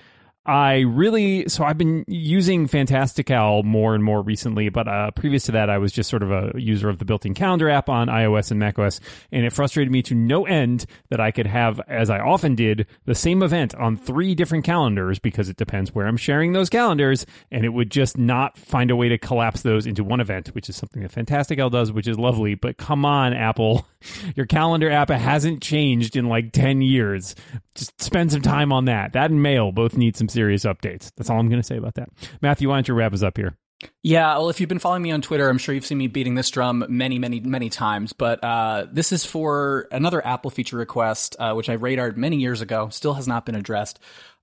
I 0.47 0.81
really 0.81 1.49
so 1.49 1.65
I've 1.65 1.77
been 1.77 2.05
using 2.09 2.67
Fantastical 2.67 3.63
more 3.63 3.95
and 3.95 4.03
more 4.03 4.23
recently, 4.23 4.71
but 4.71 4.89
uh, 4.89 5.11
previous 5.11 5.45
to 5.45 5.53
that, 5.53 5.69
I 5.69 5.77
was 5.77 5.93
just 5.93 6.09
sort 6.09 6.23
of 6.23 6.31
a 6.31 6.53
user 6.57 6.89
of 6.89 6.99
the 6.99 7.05
built-in 7.05 7.35
calendar 7.35 7.69
app 7.69 7.91
on 7.91 8.09
iOS 8.09 8.51
and 8.51 8.59
macOS, 8.59 9.01
and 9.31 9.45
it 9.45 9.53
frustrated 9.53 9.93
me 9.93 10.01
to 10.03 10.15
no 10.15 10.47
end 10.47 10.87
that 11.11 11.21
I 11.21 11.31
could 11.31 11.47
have, 11.47 11.79
as 11.89 12.09
I 12.09 12.21
often 12.21 12.55
did, 12.55 12.87
the 13.05 13.15
same 13.15 13.43
event 13.43 13.75
on 13.75 13.99
three 13.99 14.35
different 14.35 14.65
calendars 14.65 15.19
because 15.19 15.51
it 15.51 15.59
depends 15.59 15.95
where 15.95 16.07
I'm 16.07 16.17
sharing 16.17 16.55
those 16.55 16.71
calendars, 16.71 17.27
and 17.51 17.67
it 17.67 17.71
would 17.71 17.91
just 17.91 18.17
not 18.17 18.57
find 18.57 18.91
a 18.91 18.97
way 18.97 19.11
to 19.11 19.19
collapse 19.19 19.61
those 19.61 19.87
into 19.87 20.03
one 20.03 20.21
event, 20.21 20.49
which 20.55 20.71
is 20.71 20.77
something 20.77 21.03
that 21.03 21.13
Fantastical 21.13 21.69
does, 21.69 21.93
which 21.93 22.09
is 22.09 22.19
lovely. 22.19 22.55
But 22.55 22.79
come 22.79 23.05
on, 23.05 23.35
Apple, 23.35 23.87
your 24.37 24.47
calendar 24.47 24.91
app 24.91 25.11
hasn't 25.11 25.63
changed 25.63 26.17
in 26.17 26.31
like 26.31 26.53
ten 26.53 26.81
years. 26.81 27.35
Just 27.75 28.01
spend 28.01 28.33
some 28.33 28.43
time 28.43 28.73
on 28.73 28.87
that. 28.87 29.13
That 29.13 29.31
and 29.31 29.43
Mail 29.43 29.71
both 29.71 29.99
need 29.99 30.17
some 30.17 30.30
serious 30.31 30.65
updates. 30.65 31.13
That's 31.17 31.31
all 31.31 31.39
I'm 31.39 31.49
going 31.49 31.61
to 31.61 31.67
say 31.67 31.77
about 31.77 31.95
that. 31.95 32.09
Matthew, 32.41 32.69
why 32.69 32.77
don't 32.77 32.89
you 32.89 32.95
wrap 32.95 33.13
us 33.13 33.23
up 33.23 33.37
here? 33.37 33.57
Yeah, 34.03 34.37
well, 34.37 34.51
if 34.51 34.61
you've 34.61 34.69
been 34.69 34.79
following 34.79 35.03
me 35.03 35.11
on 35.11 35.23
Twitter, 35.23 35.49
I'm 35.49 35.59
sure 35.59 35.75
you've 35.75 35.87
seen 35.87 35.99
me 35.99 36.07
beating 36.07 36.35
this 36.35 36.51
drum 36.51 36.85
many, 36.89 37.19
many, 37.19 37.41
many 37.41 37.71
times. 37.71 38.13
But 38.13 38.43
uh, 38.45 38.87
this 38.93 39.13
is 39.13 39.25
for 39.25 39.89
another 39.91 40.25
Apple 40.27 40.51
feature 40.51 40.77
request, 40.77 41.37
uh, 41.39 41.55
which 41.55 41.69
I 41.69 41.77
radared 41.77 42.17
many 42.17 42.37
years 42.37 42.61
ago, 42.61 42.89
still 42.91 43.15
has 43.15 43.27
not 43.27 43.47
been 43.47 43.55
addressed. 43.55 43.99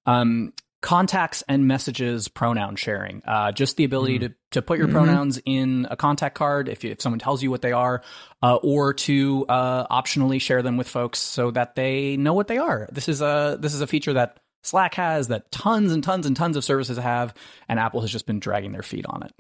Um, 0.05 0.53
contacts 0.81 1.43
and 1.47 1.67
messages 1.67 2.27
pronoun 2.27 2.75
sharing. 2.75 3.21
Uh, 3.25 3.51
just 3.51 3.77
the 3.77 3.83
ability 3.83 4.19
to, 4.19 4.33
to 4.51 4.61
put 4.61 4.77
your 4.77 4.87
pronouns 4.87 5.39
in 5.45 5.87
a 5.89 5.97
contact 5.97 6.35
card 6.35 6.69
if, 6.69 6.83
you, 6.83 6.91
if 6.91 7.01
someone 7.01 7.19
tells 7.19 7.41
you 7.41 7.49
what 7.49 7.61
they 7.61 7.71
are, 7.71 8.03
uh, 8.43 8.55
or 8.55 8.93
to 8.93 9.45
uh, 9.49 9.87
optionally 9.87 10.39
share 10.39 10.61
them 10.61 10.77
with 10.77 10.87
folks 10.87 11.19
so 11.19 11.51
that 11.51 11.75
they 11.75 12.15
know 12.15 12.33
what 12.33 12.47
they 12.47 12.57
are. 12.57 12.87
This 12.91 13.09
is 13.09 13.21
a 13.21 13.57
this 13.59 13.73
is 13.73 13.81
a 13.81 13.87
feature 13.87 14.13
that 14.13 14.39
Slack 14.67 14.95
has, 14.95 15.29
that 15.29 15.51
tons 15.51 15.91
and 15.91 16.03
tons 16.03 16.25
and 16.25 16.35
tons 16.35 16.57
of 16.57 16.63
services 16.63 16.97
have, 16.97 17.33
and 17.69 17.79
Apple 17.79 18.01
has 18.01 18.11
just 18.11 18.25
been 18.25 18.39
dragging 18.39 18.73
their 18.73 18.83
feet 18.83 19.05
on 19.07 19.23
it. 19.23 19.33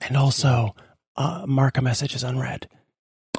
And 0.00 0.16
also, 0.16 0.74
uh, 1.16 1.44
mark 1.46 1.76
a 1.78 1.82
message 1.82 2.14
as 2.14 2.22
unread. 2.22 2.68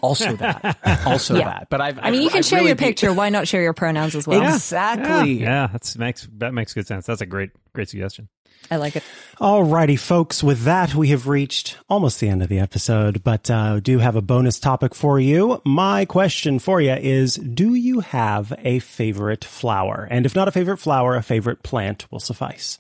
Also 0.04 0.34
that, 0.36 0.78
also 1.08 1.36
Yeah. 1.36 1.46
that. 1.46 1.68
But 1.70 1.80
I've, 1.82 1.98
I 2.00 2.12
mean, 2.12 2.22
you 2.22 2.30
can 2.30 2.40
I've 2.40 2.46
share 2.46 2.60
really 2.60 2.68
your 2.70 2.76
be- 2.76 2.84
picture. 2.86 3.14
Why 3.14 3.30
not 3.30 3.48
share 3.48 3.62
your 3.62 3.74
pronouns 3.74 4.14
as 4.16 4.28
well? 4.28 4.44
Exactly. 4.54 5.34
Yeah, 5.36 5.46
yeah 5.50 5.68
that's 5.72 5.98
makes 5.98 6.28
that 6.38 6.54
makes 6.54 6.74
good 6.74 6.86
sense. 6.86 7.06
That's 7.06 7.22
a 7.22 7.26
great 7.26 7.52
great 7.74 7.88
suggestion. 7.90 8.28
I 8.72 8.78
like 8.78 8.96
it. 8.96 9.04
Alrighty, 9.40 10.00
folks. 10.00 10.42
With 10.42 10.64
that, 10.64 10.96
we 10.96 11.10
have 11.10 11.28
reached 11.28 11.78
almost 11.90 12.20
the 12.22 12.30
end 12.30 12.42
of 12.42 12.48
the 12.50 12.60
episode, 12.60 13.22
but 13.24 13.50
uh, 13.52 13.80
do 13.82 14.00
have 14.00 14.16
a 14.16 14.22
bonus 14.22 14.58
topic 14.60 14.96
for 14.96 15.20
you. 15.20 15.62
My 15.66 16.06
question 16.06 16.60
for 16.60 16.80
you 16.82 16.94
is: 16.94 17.36
Do 17.36 17.74
you 17.74 18.00
have 18.02 18.54
a 18.60 18.80
favorite 18.80 19.44
flower? 19.46 20.08
And 20.10 20.26
if 20.26 20.36
not 20.36 20.48
a 20.48 20.52
favorite 20.52 20.78
flower, 20.78 21.16
a 21.16 21.24
favorite 21.24 21.62
plant 21.64 22.10
will 22.12 22.20
suffice. 22.22 22.80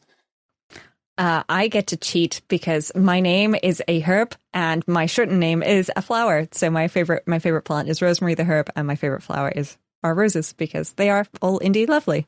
Uh, 1.17 1.43
I 1.47 1.67
get 1.67 1.87
to 1.87 1.97
cheat 1.97 2.41
because 2.47 2.91
my 2.95 3.19
name 3.19 3.55
is 3.61 3.83
a 3.87 3.99
herb 3.99 4.35
and 4.53 4.83
my 4.87 5.05
shortened 5.05 5.39
name 5.39 5.61
is 5.61 5.91
a 5.95 6.01
flower. 6.01 6.47
So 6.51 6.69
my 6.69 6.87
favorite 6.87 7.27
my 7.27 7.39
favorite 7.39 7.63
plant 7.63 7.89
is 7.89 8.01
rosemary 8.01 8.33
the 8.33 8.43
herb, 8.43 8.69
and 8.75 8.87
my 8.87 8.95
favorite 8.95 9.23
flower 9.23 9.49
is 9.49 9.77
are 10.03 10.15
roses 10.15 10.53
because 10.53 10.93
they 10.93 11.09
are 11.09 11.25
all 11.41 11.59
indeed 11.59 11.89
lovely. 11.89 12.27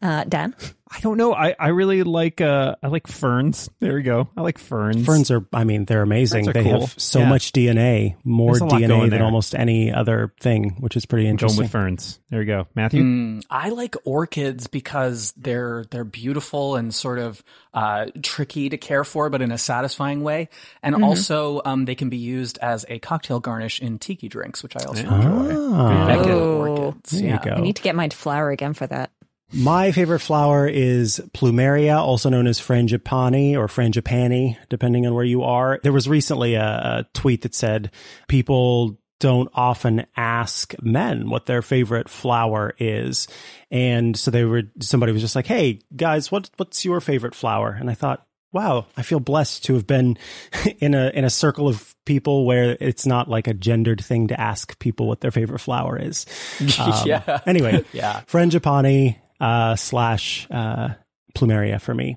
Uh, 0.00 0.22
Dan, 0.24 0.54
I 0.92 1.00
don't 1.00 1.16
know. 1.16 1.34
I, 1.34 1.56
I 1.58 1.68
really 1.68 2.04
like 2.04 2.40
uh 2.40 2.76
I 2.80 2.86
like 2.86 3.08
ferns. 3.08 3.68
There 3.80 3.94
we 3.94 4.02
go. 4.02 4.28
I 4.36 4.42
like 4.42 4.58
ferns. 4.58 5.04
Ferns 5.04 5.30
are, 5.32 5.44
I 5.52 5.64
mean, 5.64 5.86
they're 5.86 6.02
amazing. 6.02 6.48
Are 6.48 6.52
They 6.52 6.62
cool. 6.62 6.82
have 6.82 6.94
so 6.98 7.18
Yeah. 7.20 7.28
much 7.28 7.50
DNA, 7.50 8.14
more 8.22 8.52
There's 8.52 8.60
a 8.62 8.66
lot 8.66 8.80
DNA 8.80 9.00
than 9.00 9.10
there. 9.10 9.24
almost 9.24 9.56
any 9.56 9.92
other 9.92 10.32
thing, 10.40 10.76
which 10.78 10.96
is 10.96 11.04
pretty 11.04 11.24
going 11.24 11.32
interesting. 11.32 11.64
with 11.64 11.72
ferns. 11.72 12.20
There 12.30 12.38
we 12.38 12.44
go. 12.46 12.68
Matthew. 12.76 13.02
Mm, 13.02 13.44
I 13.50 13.70
like 13.70 13.96
orchids 14.04 14.68
because 14.68 15.34
they're 15.36 15.84
they're 15.90 16.04
beautiful 16.04 16.76
and 16.76 16.94
sort 16.94 17.18
of 17.18 17.42
uh, 17.74 18.06
tricky 18.22 18.68
to 18.68 18.76
care 18.78 19.02
for, 19.02 19.30
but 19.30 19.42
in 19.42 19.50
a 19.50 19.58
satisfying 19.58 20.22
way. 20.22 20.48
And 20.80 21.02
also, 21.02 21.60
um, 21.64 21.86
they 21.86 21.96
can 21.96 22.08
be 22.08 22.18
used 22.18 22.58
as 22.58 22.86
a 22.88 23.00
cocktail 23.00 23.40
garnish 23.40 23.80
in 23.80 23.98
tiki 23.98 24.28
drinks, 24.28 24.62
which 24.62 24.76
I 24.76 24.84
also 24.84 25.02
enjoy. 25.02 25.56
Ah. 25.74 26.14
Oh. 26.24 26.56
orchids. 26.60 27.10
There 27.10 27.20
you 27.22 27.26
yeah. 27.30 27.44
go. 27.44 27.50
I 27.54 27.60
need 27.60 27.76
to 27.76 27.82
get 27.82 27.96
my 27.96 28.08
flower 28.10 28.50
again 28.50 28.74
for 28.74 28.86
that. 28.86 29.10
My 29.52 29.92
favorite 29.92 30.20
flower 30.20 30.68
is 30.68 31.22
plumeria, 31.32 31.96
also 31.96 32.28
known 32.28 32.46
as 32.46 32.60
frangipani 32.60 33.56
or 33.56 33.66
frangipani, 33.66 34.58
depending 34.68 35.06
on 35.06 35.14
where 35.14 35.24
you 35.24 35.42
are. 35.42 35.80
There 35.82 35.92
was 35.92 36.08
recently 36.08 36.54
a, 36.54 36.64
a 36.64 37.06
tweet 37.14 37.42
that 37.42 37.54
said 37.54 37.90
people 38.28 38.98
don't 39.20 39.48
often 39.54 40.06
ask 40.16 40.74
men 40.82 41.28
what 41.30 41.46
their 41.46 41.62
favorite 41.62 42.08
flower 42.08 42.74
is. 42.78 43.26
And 43.70 44.16
so 44.16 44.30
they 44.30 44.44
were, 44.44 44.64
somebody 44.80 45.12
was 45.12 45.22
just 45.22 45.34
like, 45.34 45.46
Hey 45.46 45.80
guys, 45.96 46.30
what, 46.30 46.50
what's 46.56 46.84
your 46.84 47.00
favorite 47.00 47.34
flower? 47.34 47.70
And 47.78 47.90
I 47.90 47.94
thought, 47.94 48.24
wow, 48.52 48.86
I 48.96 49.02
feel 49.02 49.18
blessed 49.18 49.64
to 49.64 49.74
have 49.74 49.86
been 49.86 50.18
in 50.78 50.94
a, 50.94 51.08
in 51.14 51.24
a 51.24 51.30
circle 51.30 51.68
of 51.68 51.94
people 52.04 52.46
where 52.46 52.76
it's 52.80 53.06
not 53.06 53.28
like 53.28 53.46
a 53.46 53.54
gendered 53.54 54.04
thing 54.04 54.28
to 54.28 54.40
ask 54.40 54.78
people 54.78 55.08
what 55.08 55.20
their 55.20 55.30
favorite 55.30 55.60
flower 55.60 55.98
is. 55.98 56.26
Um, 56.78 57.06
yeah. 57.06 57.40
Anyway, 57.46 57.84
Yeah. 57.92 58.20
Frangipani 58.28 59.16
uh, 59.40 59.76
slash 59.76 60.46
uh, 60.50 60.94
Plumeria 61.38 61.80
for 61.80 61.94
me. 61.94 62.16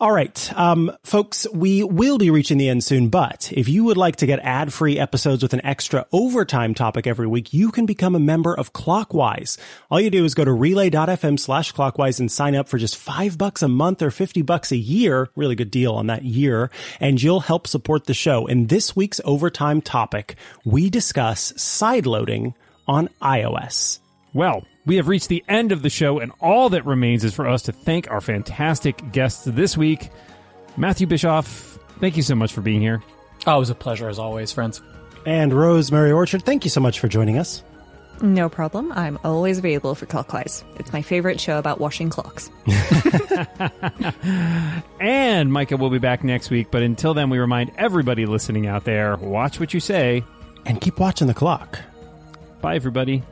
All 0.00 0.12
right, 0.12 0.58
um, 0.58 0.92
folks, 1.04 1.46
we 1.52 1.82
will 1.82 2.18
be 2.18 2.30
reaching 2.30 2.58
the 2.58 2.68
end 2.68 2.84
soon, 2.84 3.08
but 3.08 3.50
if 3.52 3.68
you 3.68 3.84
would 3.84 3.96
like 3.96 4.16
to 4.16 4.26
get 4.26 4.38
ad 4.40 4.72
free 4.72 4.98
episodes 4.98 5.42
with 5.42 5.52
an 5.52 5.64
extra 5.64 6.06
overtime 6.12 6.74
topic 6.74 7.06
every 7.06 7.26
week, 7.26 7.52
you 7.52 7.70
can 7.72 7.86
become 7.86 8.14
a 8.14 8.20
member 8.20 8.54
of 8.54 8.72
Clockwise. 8.72 9.58
All 9.90 10.00
you 10.00 10.10
do 10.10 10.24
is 10.24 10.34
go 10.34 10.44
to 10.44 10.52
relay.fm 10.52 11.38
slash 11.38 11.72
clockwise 11.72 12.20
and 12.20 12.30
sign 12.30 12.54
up 12.54 12.68
for 12.68 12.78
just 12.78 12.96
five 12.96 13.36
bucks 13.36 13.62
a 13.62 13.68
month 13.68 14.02
or 14.02 14.10
50 14.10 14.42
bucks 14.42 14.70
a 14.70 14.76
year. 14.76 15.28
Really 15.34 15.54
good 15.54 15.70
deal 15.70 15.94
on 15.94 16.06
that 16.06 16.24
year. 16.24 16.70
And 17.00 17.20
you'll 17.20 17.40
help 17.40 17.66
support 17.66 18.04
the 18.04 18.14
show. 18.14 18.46
In 18.46 18.68
this 18.68 18.94
week's 18.94 19.20
overtime 19.24 19.80
topic, 19.80 20.36
we 20.64 20.90
discuss 20.90 21.52
sideloading 21.52 22.54
on 22.86 23.08
iOS. 23.20 23.98
Well, 24.34 24.64
we 24.84 24.96
have 24.96 25.08
reached 25.08 25.28
the 25.28 25.44
end 25.48 25.72
of 25.72 25.82
the 25.82 25.90
show, 25.90 26.18
and 26.18 26.32
all 26.40 26.70
that 26.70 26.86
remains 26.86 27.24
is 27.24 27.34
for 27.34 27.46
us 27.46 27.62
to 27.62 27.72
thank 27.72 28.10
our 28.10 28.20
fantastic 28.20 29.12
guests 29.12 29.44
this 29.44 29.76
week. 29.76 30.10
Matthew 30.76 31.06
Bischoff, 31.06 31.78
thank 32.00 32.16
you 32.16 32.22
so 32.22 32.34
much 32.34 32.52
for 32.52 32.60
being 32.60 32.80
here. 32.80 33.02
Oh, 33.46 33.56
it 33.56 33.60
was 33.60 33.70
a 33.70 33.74
pleasure 33.74 34.08
as 34.08 34.18
always, 34.18 34.52
friends. 34.52 34.82
And 35.26 35.52
Rosemary 35.52 36.12
Orchard, 36.12 36.44
thank 36.44 36.64
you 36.64 36.70
so 36.70 36.80
much 36.80 36.98
for 36.98 37.08
joining 37.08 37.38
us. 37.38 37.62
No 38.20 38.48
problem. 38.48 38.92
I'm 38.92 39.18
always 39.24 39.58
available 39.58 39.94
for 39.94 40.06
Clockwise. 40.06 40.64
It's 40.76 40.92
my 40.92 41.02
favorite 41.02 41.40
show 41.40 41.58
about 41.58 41.80
washing 41.80 42.10
clocks. 42.10 42.50
And 45.00 45.52
Micah 45.52 45.76
will 45.76 45.90
be 45.90 45.98
back 45.98 46.22
next 46.22 46.50
week, 46.50 46.68
but 46.70 46.82
until 46.82 47.14
then, 47.14 47.28
we 47.28 47.38
remind 47.38 47.72
everybody 47.76 48.24
listening 48.24 48.68
out 48.68 48.84
there 48.84 49.16
watch 49.16 49.58
what 49.58 49.74
you 49.74 49.80
say. 49.80 50.22
And 50.64 50.80
keep 50.80 51.00
watching 51.00 51.26
the 51.26 51.34
clock. 51.34 51.80
Bye, 52.60 52.76
everybody. 52.76 53.24